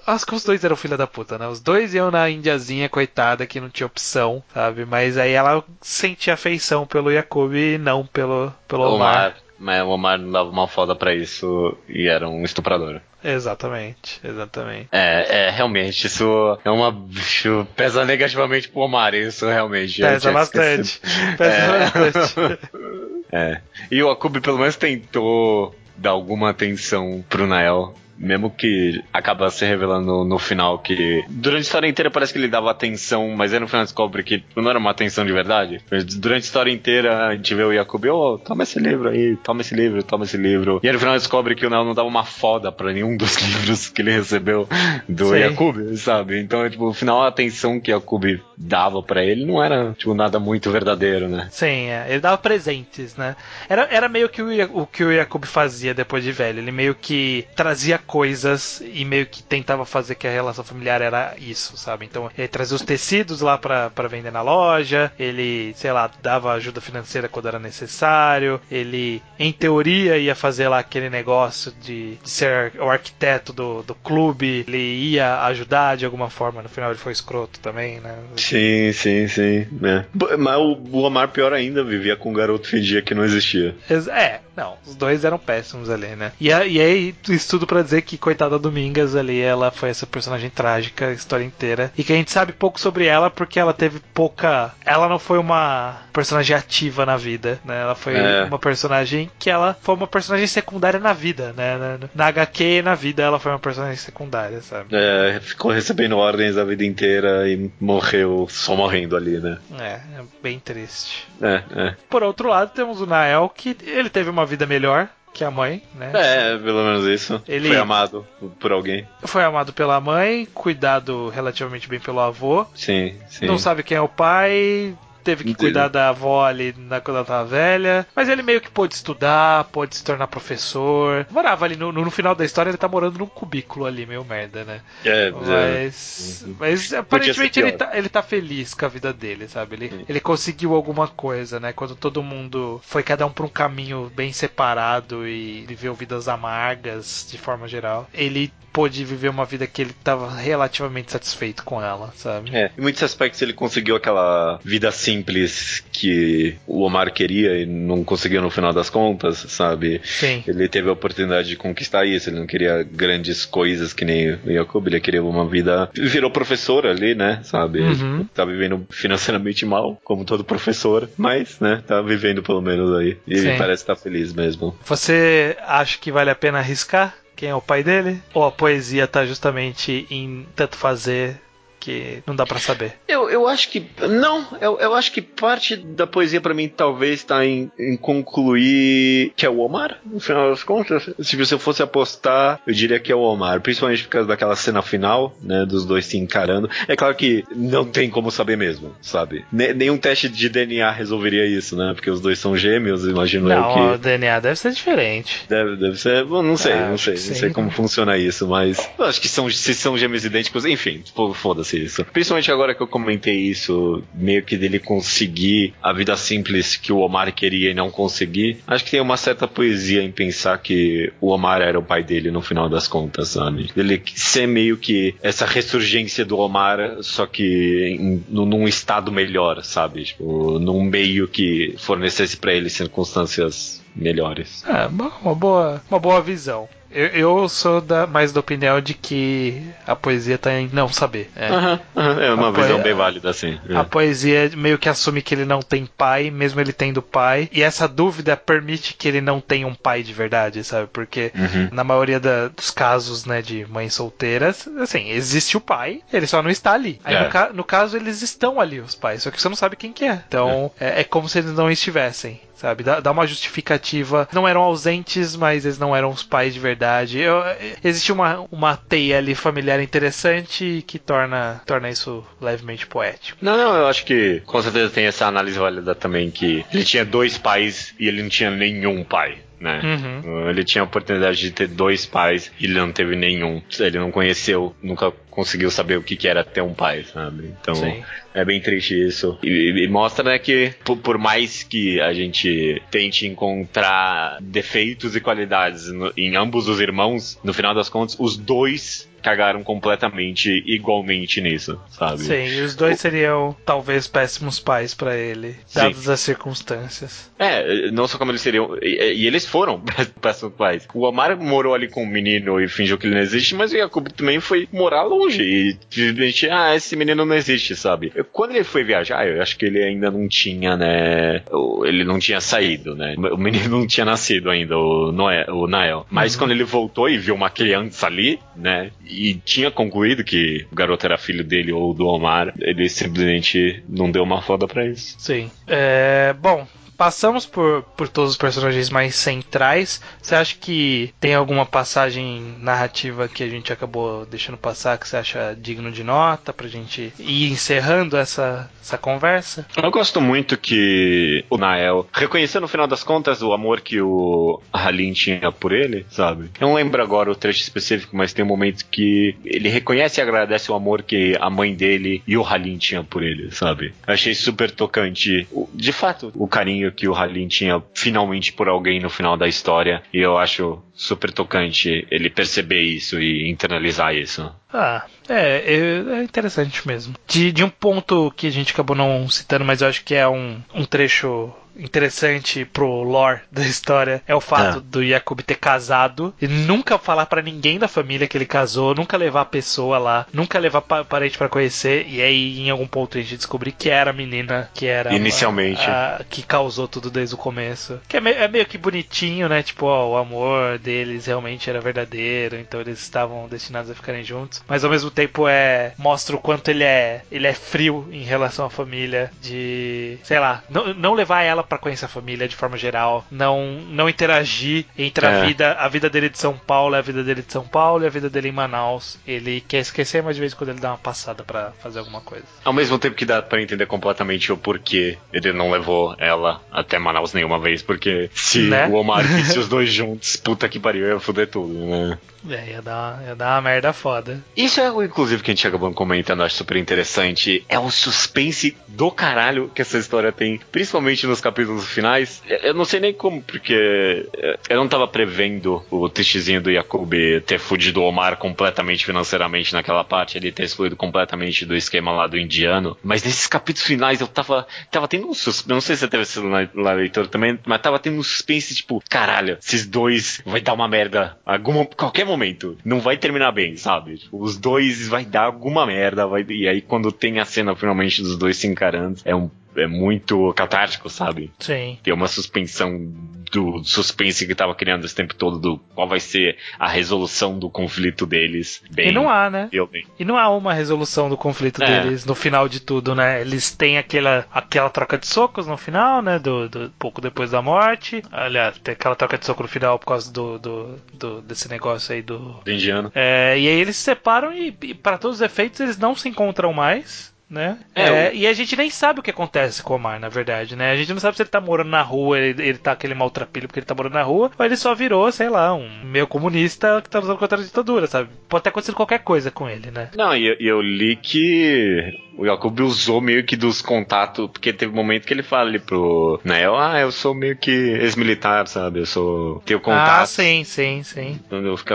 [0.05, 1.47] Acho que os dois eram filha da puta, né?
[1.47, 4.85] Os dois iam na Indiazinha, coitada, que não tinha opção, sabe?
[4.85, 8.95] Mas aí ela sentia afeição pelo Jacob e não pelo, pelo Omar.
[8.95, 12.99] Omar, mas o Omar não dava uma foda pra isso e era um estuprador.
[13.23, 14.87] Exatamente, exatamente.
[14.91, 17.05] É, é, realmente, isso é uma.
[17.11, 20.01] Isso pesa negativamente pro Omar, isso realmente.
[20.01, 20.99] Pesa bastante.
[21.37, 22.11] Pesa É.
[22.11, 22.59] bastante.
[23.33, 23.61] É.
[23.89, 27.95] E o Akub pelo menos tentou dar alguma atenção pro Nael.
[28.21, 31.23] Mesmo que acaba se revelando no final que.
[31.27, 34.43] Durante a história inteira parece que ele dava atenção, mas aí no final descobre que
[34.55, 35.81] não era uma atenção de verdade.
[36.17, 39.61] Durante a história inteira a gente vê o Jacob, ô, toma esse livro aí, toma
[39.61, 40.79] esse livro, toma esse livro.
[40.83, 43.35] E aí no final descobre que o Nael não dava uma foda pra nenhum dos
[43.37, 44.67] livros que ele recebeu
[45.09, 45.95] do Sim.
[45.97, 46.39] Sabe?
[46.39, 50.39] Então, tipo, no final a atenção que Jacob dava pra ele não era, tipo, nada
[50.39, 51.47] muito verdadeiro, né?
[51.51, 52.05] Sim, é.
[52.09, 53.35] ele dava presentes, né?
[53.67, 56.59] Era, era meio que o, o que o Jacob fazia depois de velho.
[56.59, 61.33] Ele meio que trazia coisas e meio que tentava fazer que a relação familiar era
[61.39, 62.05] isso, sabe?
[62.05, 66.81] Então ele trazia os tecidos lá para vender na loja, ele, sei lá, dava ajuda
[66.81, 72.73] financeira quando era necessário, ele, em teoria, ia fazer lá aquele negócio de, de ser
[72.77, 77.13] o arquiteto do, do clube, ele ia ajudar de alguma forma, no final ele foi
[77.13, 78.13] escroto também, né?
[78.35, 79.67] Sim, sim, sim.
[79.83, 80.03] É.
[80.37, 83.73] Mas o Omar, pior ainda, vivia com um garoto fingia que não existia.
[83.89, 86.31] É, não, os dois eram péssimos ali, né?
[86.39, 90.49] E, e aí, isso tudo pra dizer que, coitada Domingas ali, ela foi essa personagem
[90.49, 91.91] trágica a história inteira.
[91.97, 94.73] E que a gente sabe pouco sobre ela porque ela teve pouca.
[94.85, 97.81] Ela não foi uma personagem ativa na vida, né?
[97.81, 98.43] Ela foi é.
[98.43, 101.77] uma personagem que ela foi uma personagem secundária na vida, né?
[101.77, 104.89] Na, na HQ e na vida ela foi uma personagem secundária, sabe?
[104.91, 109.57] É, ficou recebendo ordens a vida inteira e morreu só morrendo ali, né?
[109.79, 111.27] É, é bem triste.
[111.41, 111.95] É, é.
[112.09, 115.81] Por outro lado, temos o Nael, que ele teve uma vida melhor, que a mãe,
[115.95, 116.11] né?
[116.13, 117.41] É, pelo menos isso.
[117.47, 118.27] Ele foi amado
[118.59, 119.07] por alguém.
[119.23, 122.65] Foi amado pela mãe, cuidado relativamente bem pelo avô.
[122.75, 123.45] Sim, sim.
[123.45, 127.25] Não sabe quem é o pai, teve que cuidar da avó ali na, quando ela
[127.25, 128.07] tava velha.
[128.15, 131.25] Mas ele meio que pôde estudar, pôde se tornar professor.
[131.29, 134.25] Morava ali no, no, no final da história, ele tá morando num cubículo ali, meio
[134.25, 134.81] merda, né?
[135.05, 136.43] É, mas.
[136.47, 136.51] É.
[136.59, 139.75] Mas aparentemente ele tá, ele tá feliz com a vida dele, sabe?
[139.75, 141.73] Ele, ele conseguiu alguma coisa, né?
[141.73, 147.27] Quando todo mundo foi cada um pra um caminho bem separado e viveu vidas amargas
[147.29, 148.07] de forma geral.
[148.13, 152.55] Ele pôde viver uma vida que ele estava relativamente satisfeito com ela, sabe?
[152.55, 158.03] É, em muitos aspectos ele conseguiu aquela vida simples que o Omar queria e não
[158.03, 160.01] conseguiu no final das contas, sabe?
[160.03, 160.43] Sim.
[160.47, 164.53] Ele teve a oportunidade de conquistar isso, ele não queria grandes coisas que nem o
[164.53, 165.89] Jacob, ele queria uma vida.
[165.93, 167.41] Virou professor ali, né?
[167.43, 167.81] Sabe?
[167.81, 168.25] Uhum.
[168.33, 171.83] Tá vivendo financeiramente mal, como todo professor, mas, né?
[171.85, 173.17] Tá vivendo pelo menos aí.
[173.27, 173.57] E Sim.
[173.57, 174.75] parece estar tá feliz mesmo.
[174.85, 177.20] Você acha que vale a pena arriscar?
[177.35, 178.21] Quem é o pai dele?
[178.33, 181.41] Ou a poesia tá justamente em tanto fazer
[181.81, 182.93] que não dá para saber.
[183.07, 183.85] Eu, eu acho que.
[184.07, 189.33] Não, eu, eu acho que parte da poesia para mim talvez está em, em, concluir
[189.35, 191.09] que é o Omar, no final das contas.
[191.19, 194.81] Se você fosse apostar, eu diria que é o Omar, principalmente por causa daquela cena
[194.81, 196.69] final, né, dos dois se encarando.
[196.87, 199.43] É claro que não tem como saber mesmo, sabe?
[199.51, 201.93] nenhum teste de DNA resolveria isso, né?
[201.95, 203.95] Porque os dois são gêmeos, imagino não, eu que.
[203.95, 205.45] o DNA deve ser diferente.
[205.49, 206.23] Deve, deve ser.
[206.25, 207.13] Bom, não sei, ah, não sei.
[207.13, 208.89] Não sei como funciona isso, mas.
[208.99, 211.03] Eu acho que são, se são gêmeos idênticos, enfim,
[211.33, 212.05] foda-se isso.
[212.05, 216.99] Principalmente agora que eu comentei isso, meio que dele conseguir a vida simples que o
[216.99, 218.59] Omar queria e não conseguir.
[218.67, 222.31] Acho que tem uma certa poesia em pensar que o Omar era o pai dele
[222.31, 223.69] no final das contas, sabe?
[223.75, 230.03] Ele ser meio que essa ressurgência do Omar, só que em, num estado melhor, sabe?
[230.03, 234.63] Tipo, num meio que fornecesse para ele circunstâncias melhores.
[234.65, 236.67] É, uma boa, uma boa visão.
[236.91, 241.29] Eu, eu sou da, mais da opinião de que a poesia tá em não saber.
[241.35, 243.59] É, uhum, uhum, é uma a visão bem válida, assim.
[243.69, 243.75] É.
[243.75, 247.49] A poesia meio que assume que ele não tem pai, mesmo ele tendo pai.
[247.51, 250.87] E essa dúvida permite que ele não tenha um pai de verdade, sabe?
[250.91, 251.69] Porque uhum.
[251.71, 256.41] na maioria da, dos casos, né, de mães solteiras, assim, existe o pai, ele só
[256.41, 256.99] não está ali.
[257.03, 257.23] Aí é.
[257.23, 259.93] no, ca no, caso, eles estão ali, os pais, só que você não sabe quem
[259.93, 260.21] que é.
[260.27, 262.83] Então, é, é como se eles não estivessem sabe?
[262.83, 264.29] Dá, dá, uma justificativa.
[264.31, 267.19] Não eram ausentes, mas eles não eram os pais de verdade.
[267.19, 267.41] Eu,
[267.83, 273.39] existe uma, uma teia ali familiar interessante que torna, torna isso levemente poético.
[273.41, 277.03] Não, não, eu acho que com certeza tem essa análise válida também que ele tinha
[277.03, 279.79] dois pais e ele não tinha nenhum pai né?
[279.83, 280.49] Uhum.
[280.49, 283.61] Ele tinha a oportunidade de ter dois pais e ele não teve nenhum.
[283.79, 287.55] Ele não conheceu, nunca conseguiu saber o que, que era ter um pai, sabe?
[287.59, 288.03] Então Sim.
[288.33, 289.39] é bem triste isso.
[289.41, 295.21] E, e mostra né, que por, por, mais que a gente tente encontrar defeitos e
[295.21, 301.39] qualidades no, em ambos os irmãos, no final das contas, os dois cagaram completamente igualmente
[301.39, 302.23] nisso, sabe?
[302.23, 306.11] Sim, e os dois seriam talvez péssimos pais para ele, dadas Sim.
[306.11, 307.31] as circunstâncias.
[307.37, 308.75] É, não só como eles seriam.
[308.81, 309.81] E, e eles foram
[310.19, 310.87] péssimos pais.
[310.93, 313.77] O Omar morou ali com o menino e fingiu que ele não existe, mas o
[313.77, 318.11] Jacob também foi morar longe e simplesmente, ah, esse menino não existe, sabe?
[318.31, 321.43] Quando ele foi viajar, eu acho que ele ainda não tinha, né?
[321.85, 323.15] Ele não tinha saído, né?
[323.17, 326.05] O menino não tinha nascido ainda, o, Noé, o Nael.
[326.09, 326.39] Mas uhum.
[326.39, 328.91] quando ele voltou e viu uma criança ali, né?
[329.11, 334.09] e tinha concluído que o garoto era filho dele ou do Omar, ele simplesmente não
[334.09, 335.15] deu uma foda pra isso.
[335.19, 335.51] Sim.
[335.67, 336.65] É, bom,
[337.01, 339.99] passamos por, por todos os personagens mais centrais.
[340.21, 345.17] Você acha que tem alguma passagem narrativa que a gente acabou deixando passar que você
[345.17, 349.65] acha digno de nota pra gente ir encerrando essa, essa conversa?
[349.81, 354.61] Eu gosto muito que o Nael reconheceu no final das contas o amor que o
[354.71, 356.51] Halim tinha por ele, sabe?
[356.59, 360.21] Eu não lembro agora o trecho específico, mas tem um momento que ele reconhece e
[360.21, 363.91] agradece o amor que a mãe dele e o Halim tinham por ele, sabe?
[364.05, 365.47] Achei super tocante.
[365.73, 370.01] De fato, o carinho que o Halim tinha finalmente por alguém no final da história.
[370.13, 374.53] E eu acho super tocante ele perceber isso e internalizar isso.
[374.73, 377.15] Ah, é, é, é interessante mesmo.
[377.27, 380.27] De, de um ponto que a gente acabou não citando, mas eu acho que é
[380.27, 381.51] um, um trecho
[381.81, 384.81] interessante pro lore da história é o fato é.
[384.81, 389.17] do Jacob ter casado e nunca falar para ninguém da família que ele casou, nunca
[389.17, 393.17] levar a pessoa lá, nunca levar pa parente para conhecer e aí em algum ponto
[393.17, 397.09] a gente descobrir que era a menina que era inicialmente a, a, que causou tudo
[397.09, 397.99] desde o começo.
[398.07, 399.63] Que é, me, é meio que bonitinho, né?
[399.63, 404.63] Tipo, ó, o amor deles realmente era verdadeiro, então eles estavam destinados a ficarem juntos,
[404.67, 408.65] mas ao mesmo tempo é mostra o quanto ele é ele é frio em relação
[408.65, 412.77] à família de, sei lá, não, não levar ela para conhecer a família de forma
[412.77, 415.29] geral, não não interagir entre é.
[415.29, 418.07] a vida a vida dele de São Paulo, a vida dele de São Paulo e
[418.07, 419.17] a vida dele em Manaus.
[419.25, 422.19] Ele quer esquecer, mas de vez em quando ele dá uma passada para fazer alguma
[422.19, 422.43] coisa.
[422.65, 426.99] Ao mesmo tempo que dá para entender completamente o porquê ele não levou ela até
[426.99, 428.87] Manaus nenhuma vez, porque se né?
[428.87, 432.19] o Omar visse os dois juntos, puta que pariu, ia foder tudo, né?
[432.49, 434.43] É, ia dar, ia dar uma merda foda.
[434.55, 437.63] Isso é algo, inclusive, que a gente acabou comentando, acho super interessante.
[437.69, 442.41] É o suspense do caralho que essa história tem, principalmente nos capítulos finais.
[442.47, 444.27] Eu não sei nem como, porque
[444.69, 447.11] eu não tava prevendo o testezinho do Yakub
[447.45, 452.27] ter fudido o Omar completamente financeiramente naquela parte, ele ter excluído completamente do esquema lá
[452.27, 452.97] do indiano.
[453.03, 455.69] Mas nesses capítulos finais eu tava, tava tendo um suspense.
[455.69, 459.01] Não sei se você teve na, na leitura também, mas tava tendo um suspense tipo,
[459.09, 461.37] caralho, esses dois vai dar uma merda.
[461.45, 462.77] Alguma, qualquer momento.
[462.83, 464.19] Não vai terminar bem, sabe?
[464.31, 466.25] Os dois vai dar alguma merda.
[466.25, 469.87] Vai, e aí quando tem a cena finalmente dos dois se encarando, é um é
[469.87, 471.51] muito catártico, sabe?
[471.59, 471.97] Sim.
[472.03, 473.11] Tem uma suspensão
[473.51, 477.69] do suspense que tava criando esse tempo todo do qual vai ser a resolução do
[477.69, 478.81] conflito deles.
[478.89, 479.69] Bem, e não há, né?
[480.17, 481.85] E não há uma resolução do conflito é.
[481.85, 483.41] deles no final de tudo, né?
[483.41, 486.39] Eles têm aquela, aquela troca de socos no final, né?
[486.39, 488.23] Do, do pouco depois da morte.
[488.31, 492.13] Aliás, tem aquela troca de soco no final por causa do, do, do desse negócio
[492.13, 492.59] aí do.
[492.63, 493.11] Do indiano.
[493.13, 496.29] É, e aí eles se separam e, e para todos os efeitos, eles não se
[496.29, 497.77] encontram mais né?
[497.93, 500.75] É, é, E a gente nem sabe o que acontece com o Omar, na verdade,
[500.75, 500.91] né?
[500.91, 503.67] A gente não sabe se ele tá morando na rua, ele, ele tá aquele maltrapilho
[503.67, 507.01] porque ele tá morando na rua, ou ele só virou, sei lá, um meio comunista
[507.01, 508.29] que tá usando contra a ditadura, sabe?
[508.47, 510.09] Pode ter acontecido qualquer coisa com ele, né?
[510.15, 514.91] Não, e eu, eu li que o Jacob usou meio que dos contatos, porque teve
[514.91, 518.99] um momento que ele fala ali pro Neo, ah, eu sou meio que ex-militar, sabe?
[518.99, 519.61] Eu sou.
[519.63, 520.23] Tenho contato.
[520.23, 521.39] Ah, sim, sim, sim.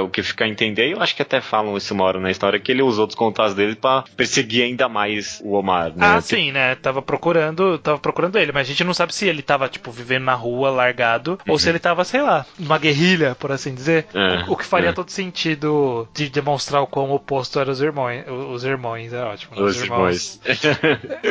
[0.01, 2.61] O que fica a entender, eu acho que até falam isso uma hora na história,
[2.61, 6.07] que ele usou dos contatos dele pra perseguir ainda mais o Omar, né?
[6.07, 6.76] Ah, sim, né?
[6.76, 10.24] Tava procurando, tava procurando ele, mas a gente não sabe se ele tava, tipo, vivendo
[10.24, 11.55] na rua, largado, uhum.
[11.55, 14.07] ou se ele tava, sei lá, numa guerrilha, por assim dizer.
[14.14, 14.92] É, o, o, que faria é.
[14.92, 18.24] todo sentido de demonstrar o quão oposto eram os irmãos.
[18.53, 19.57] Os irmãos, é ótimo.
[19.57, 19.62] Né?
[19.62, 20.36] Os, os irmãos.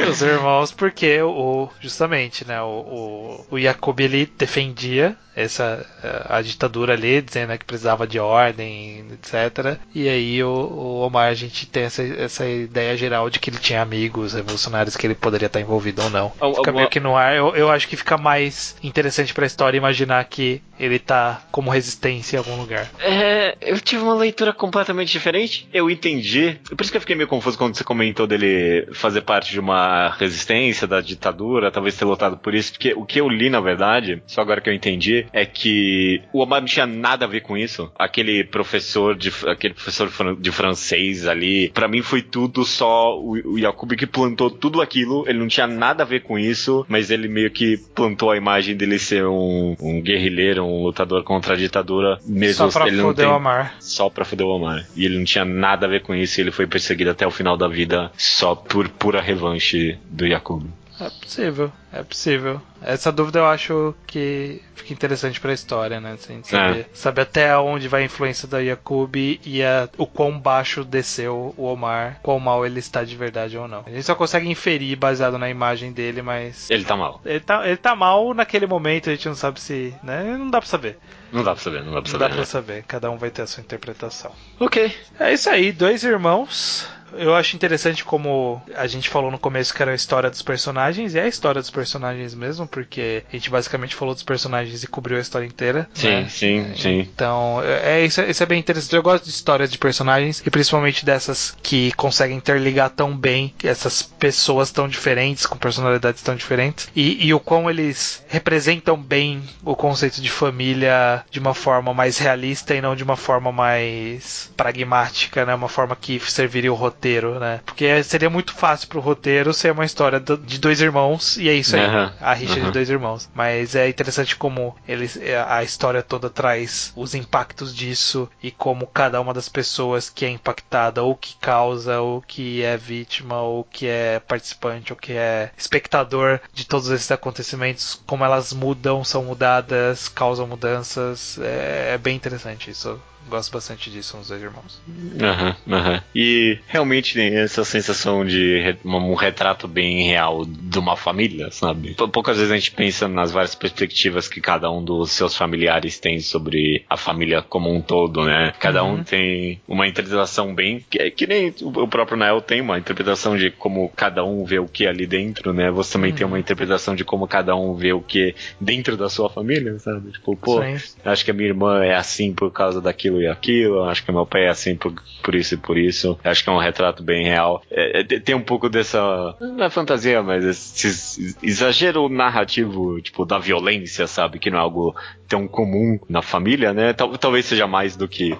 [0.10, 5.86] Os irmãos, porque o, justamente, né, o, o, o Jacob ele defendia essa
[6.30, 9.78] a, ditadura ali, dizendo que precisava de ordem, etc.
[9.94, 13.58] E aí o, o, Omar a gente tem essa, essa ideia geral de que ele
[13.58, 16.32] tinha amigos revolucionários que ele poderia estar envolvido ou não.
[16.56, 17.36] Fica meio que no ar.
[17.36, 21.70] Eu, eu acho que fica mais interessante para a história imaginar que ele tá como
[21.70, 22.90] resistência em algum lugar.
[23.00, 25.68] É, eu tive uma leitura completamente diferente.
[25.74, 26.58] Eu entendi.
[26.70, 30.10] Por isso que eu fiquei meio confuso quando você comentou dele fazer parte de uma
[30.18, 34.22] resistência da ditadura, talvez ter lutado por isso, porque o que eu li na verdade,
[34.28, 37.58] só agora que eu entendi, é que o Omar não tinha nada a ver com
[37.58, 37.92] isso.
[37.98, 43.60] Aquele professor de aquele professor de francês ali, para mim foi tudo só o, o
[43.60, 45.24] Jacob que plantou tudo aquilo.
[45.28, 48.76] Ele não tinha nada a ver com isso, mas ele meio que plantou a imagem
[48.76, 53.14] dele ser um, um guerrilheiro, um lutador contra a ditadura, mesmo só pra ele não
[53.14, 53.76] tem, o Omar.
[53.80, 54.86] Só pra foder o Omar.
[54.96, 57.32] E ele não tinha nada a ver com isso, e ele foi perseguido até o
[57.32, 60.64] final da vida só por pura revanche do Jacob.
[61.00, 62.62] É possível, é possível.
[62.82, 66.14] Essa dúvida eu acho que fica interessante para a história, né?
[66.14, 66.86] Assim, saber, é.
[66.94, 71.66] saber até onde vai a influência da Yakub e a, o quão baixo desceu o
[71.66, 73.84] Omar, quão mal ele está de verdade ou não.
[73.86, 76.70] A gente só consegue inferir baseado na imagem dele, mas.
[76.70, 77.20] Ele tá mal.
[77.26, 79.94] Ele tá, ele tá mal naquele momento, a gente não sabe se.
[80.02, 80.24] Né?
[80.38, 80.98] Não dá pra saber.
[81.32, 82.24] Não dá pra saber, não dá pra saber.
[82.24, 84.32] Não dá pra saber, cada um vai ter a sua interpretação.
[84.60, 84.96] Ok.
[85.20, 89.82] É isso aí, dois irmãos eu acho interessante como a gente falou no começo que
[89.82, 93.50] era a história dos personagens, e é a história dos personagens mesmo, porque a gente
[93.50, 95.88] basicamente falou dos personagens e cobriu a história inteira.
[95.94, 96.28] Sim, né?
[96.30, 97.00] sim, sim.
[97.00, 98.96] Então, é, é, isso, é- isso é bem interessante.
[98.96, 104.02] Eu gosto de histórias de personagens e principalmente dessas que conseguem interligar tão bem essas
[104.02, 109.76] pessoas tão diferentes, com personalidades tão diferentes, e, e o quão eles representam bem o
[109.76, 115.46] conceito de família de uma forma mais realista e não de uma forma mais pragmática,
[115.46, 115.54] né?
[115.56, 117.05] Uma forma que serviria o roteiro,
[117.40, 117.62] né?
[117.66, 121.54] Porque seria muito fácil pro roteiro ser uma história do- de dois irmãos e é
[121.54, 122.72] isso aí, Aham, a rixa de aham.
[122.72, 123.30] dois irmãos.
[123.34, 129.20] Mas é interessante como eles, a história toda traz os impactos disso e como cada
[129.22, 133.88] uma das pessoas que é impactada, ou que causa, ou que é vítima, ou que
[133.88, 140.08] é participante, ou que é espectador de todos esses acontecimentos, como elas mudam, são mudadas,
[140.10, 141.38] causam mudanças.
[141.40, 143.00] É, é bem interessante isso.
[143.30, 144.82] Gosto bastante disso nos dois irmãos.
[145.20, 146.04] Aham, aham.
[146.14, 151.96] E realmente tem essa sensação de um retrato bem real de uma família, sabe?
[151.96, 156.00] Pou- Poucas vezes a gente pensa nas várias perspectivas que cada um dos seus familiares
[156.00, 158.54] tem sobre a família como um todo, né?
[158.60, 160.86] Cada um tem uma interpretação bem.
[160.90, 164.68] Que, que nem o próprio Nael tem uma interpretação de como cada um vê o
[164.68, 165.72] que é ali dentro, né?
[165.72, 169.10] Você também tem uma interpretação de como cada um vê o que é dentro da
[169.10, 170.12] sua família, sabe?
[170.12, 170.76] Tipo, pô, Sim.
[171.04, 173.84] Acho que a minha irmã é assim por causa daquilo e aquilo.
[173.84, 174.94] Acho que meu pai é assim por,
[175.24, 176.20] por isso e por isso.
[176.24, 177.62] Acho que é um retrato bem real.
[177.70, 179.36] É, é, tem um pouco dessa.
[179.40, 184.40] Não é fantasia, mas esse exagero narrativo, tipo, da violência, sabe?
[184.40, 184.96] Que não é algo
[185.28, 186.94] tão comum na família, né?
[186.94, 188.36] Tal- talvez seja mais do que.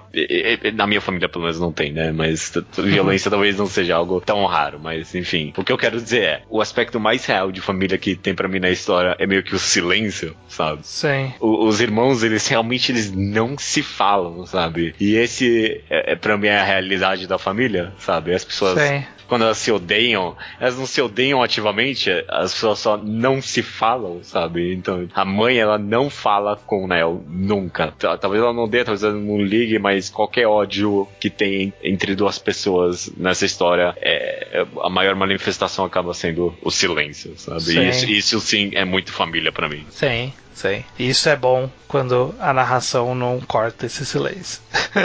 [0.74, 2.12] Na minha família, pelo menos, não tem, né?
[2.12, 4.78] Mas t- violência talvez não seja algo tão raro.
[4.82, 5.52] Mas, enfim.
[5.56, 8.48] O que eu quero dizer é: o aspecto mais real de família que tem pra
[8.48, 10.80] mim na história é meio que o silêncio, sabe?
[10.84, 11.32] Sim.
[11.40, 14.94] O- os irmãos, eles realmente eles não se falam, sabe?
[15.00, 18.32] E esse é, é para mim é a realidade da família, sabe?
[18.34, 19.04] As pessoas Sim.
[19.28, 24.20] Quando elas se odeiam, elas não se odeiam ativamente, as pessoas só não se falam,
[24.22, 24.72] sabe?
[24.74, 27.92] Então, a mãe, ela não fala com o Nel, nunca.
[27.98, 32.14] Tal- Talvez ela não odeie, talvez ela não ligue, mas qualquer ódio que tem entre
[32.14, 34.15] duas pessoas nessa história, é,
[34.52, 37.60] é- a maior manifestação acaba sendo o silêncio, sabe?
[37.62, 37.80] Sim.
[37.80, 39.86] E Isso, isso sim é muito família pra mim.
[39.90, 40.84] Sim, sim.
[40.98, 44.60] E Isso é bom quando a narração não corta esse silêncio.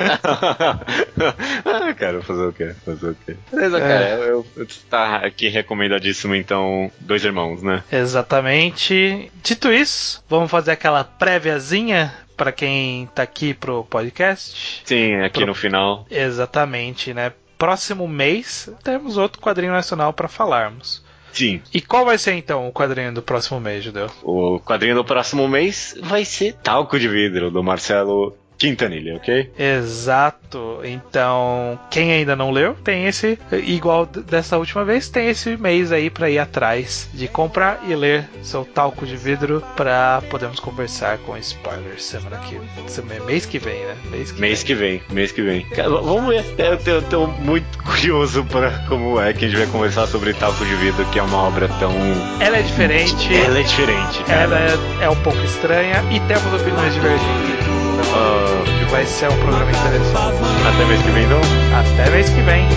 [1.66, 2.74] ah, cara, fazer o quê?
[2.86, 3.36] Fazer o quê?
[3.52, 3.80] Beleza, É.
[3.82, 7.84] cara, eu, eu tá aqui recomendadíssimo, então, Dois Irmãos, né?
[7.92, 9.32] Exatamente.
[9.44, 14.82] Dito isso, vamos fazer aquela préviazinha para quem tá aqui pro podcast.
[14.86, 16.06] Sim, aqui Pro- no final.
[16.10, 17.32] Exatamente, né?
[17.62, 21.04] Próximo mês temos outro quadrinho nacional para falarmos.
[21.32, 24.10] Sim, E qual vai ser então o quadrinho do próximo mês, Judeu?
[24.24, 29.52] o quadrinho do próximo mês vai ser Talco de Vidro, do Marcelo Quintanilha, ok?
[29.58, 30.82] Exato.
[30.84, 36.10] Então, quem ainda não leu, tem esse igual dessa última vez, tem esse mês aí
[36.12, 41.36] para ir atrás de comprar e ler seu talco de vidro para podermos conversar com
[41.38, 42.60] spoilers semana que
[42.92, 43.96] semana, mês que vem, né?
[44.12, 44.68] Mês que Mês vem.
[44.68, 45.66] que vem, mês que vem.
[45.70, 46.46] Cara, vamos ver.
[46.60, 50.34] Eu tô, eu tô muito curioso para como é que a gente vai conversar sobre
[50.36, 51.92] Talco de Vidro, que é uma obra tão.
[52.40, 54.42] Ela é diferente, Ela é diferente, cara.
[54.42, 54.60] ela
[55.02, 57.71] é, é um pouco estranha e temos opiniões divergentes.
[58.14, 60.38] Ah, que vai ser um programa interessante.
[60.68, 61.42] até mês que vem, então.
[61.74, 62.68] Até mês que vem.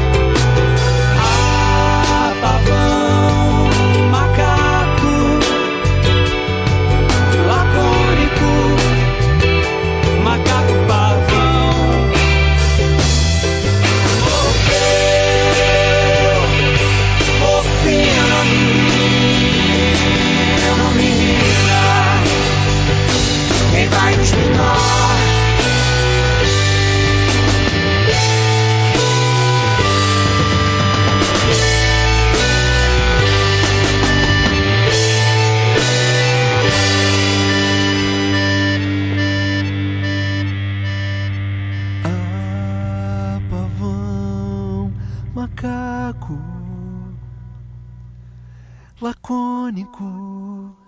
[49.04, 50.74] lacônico.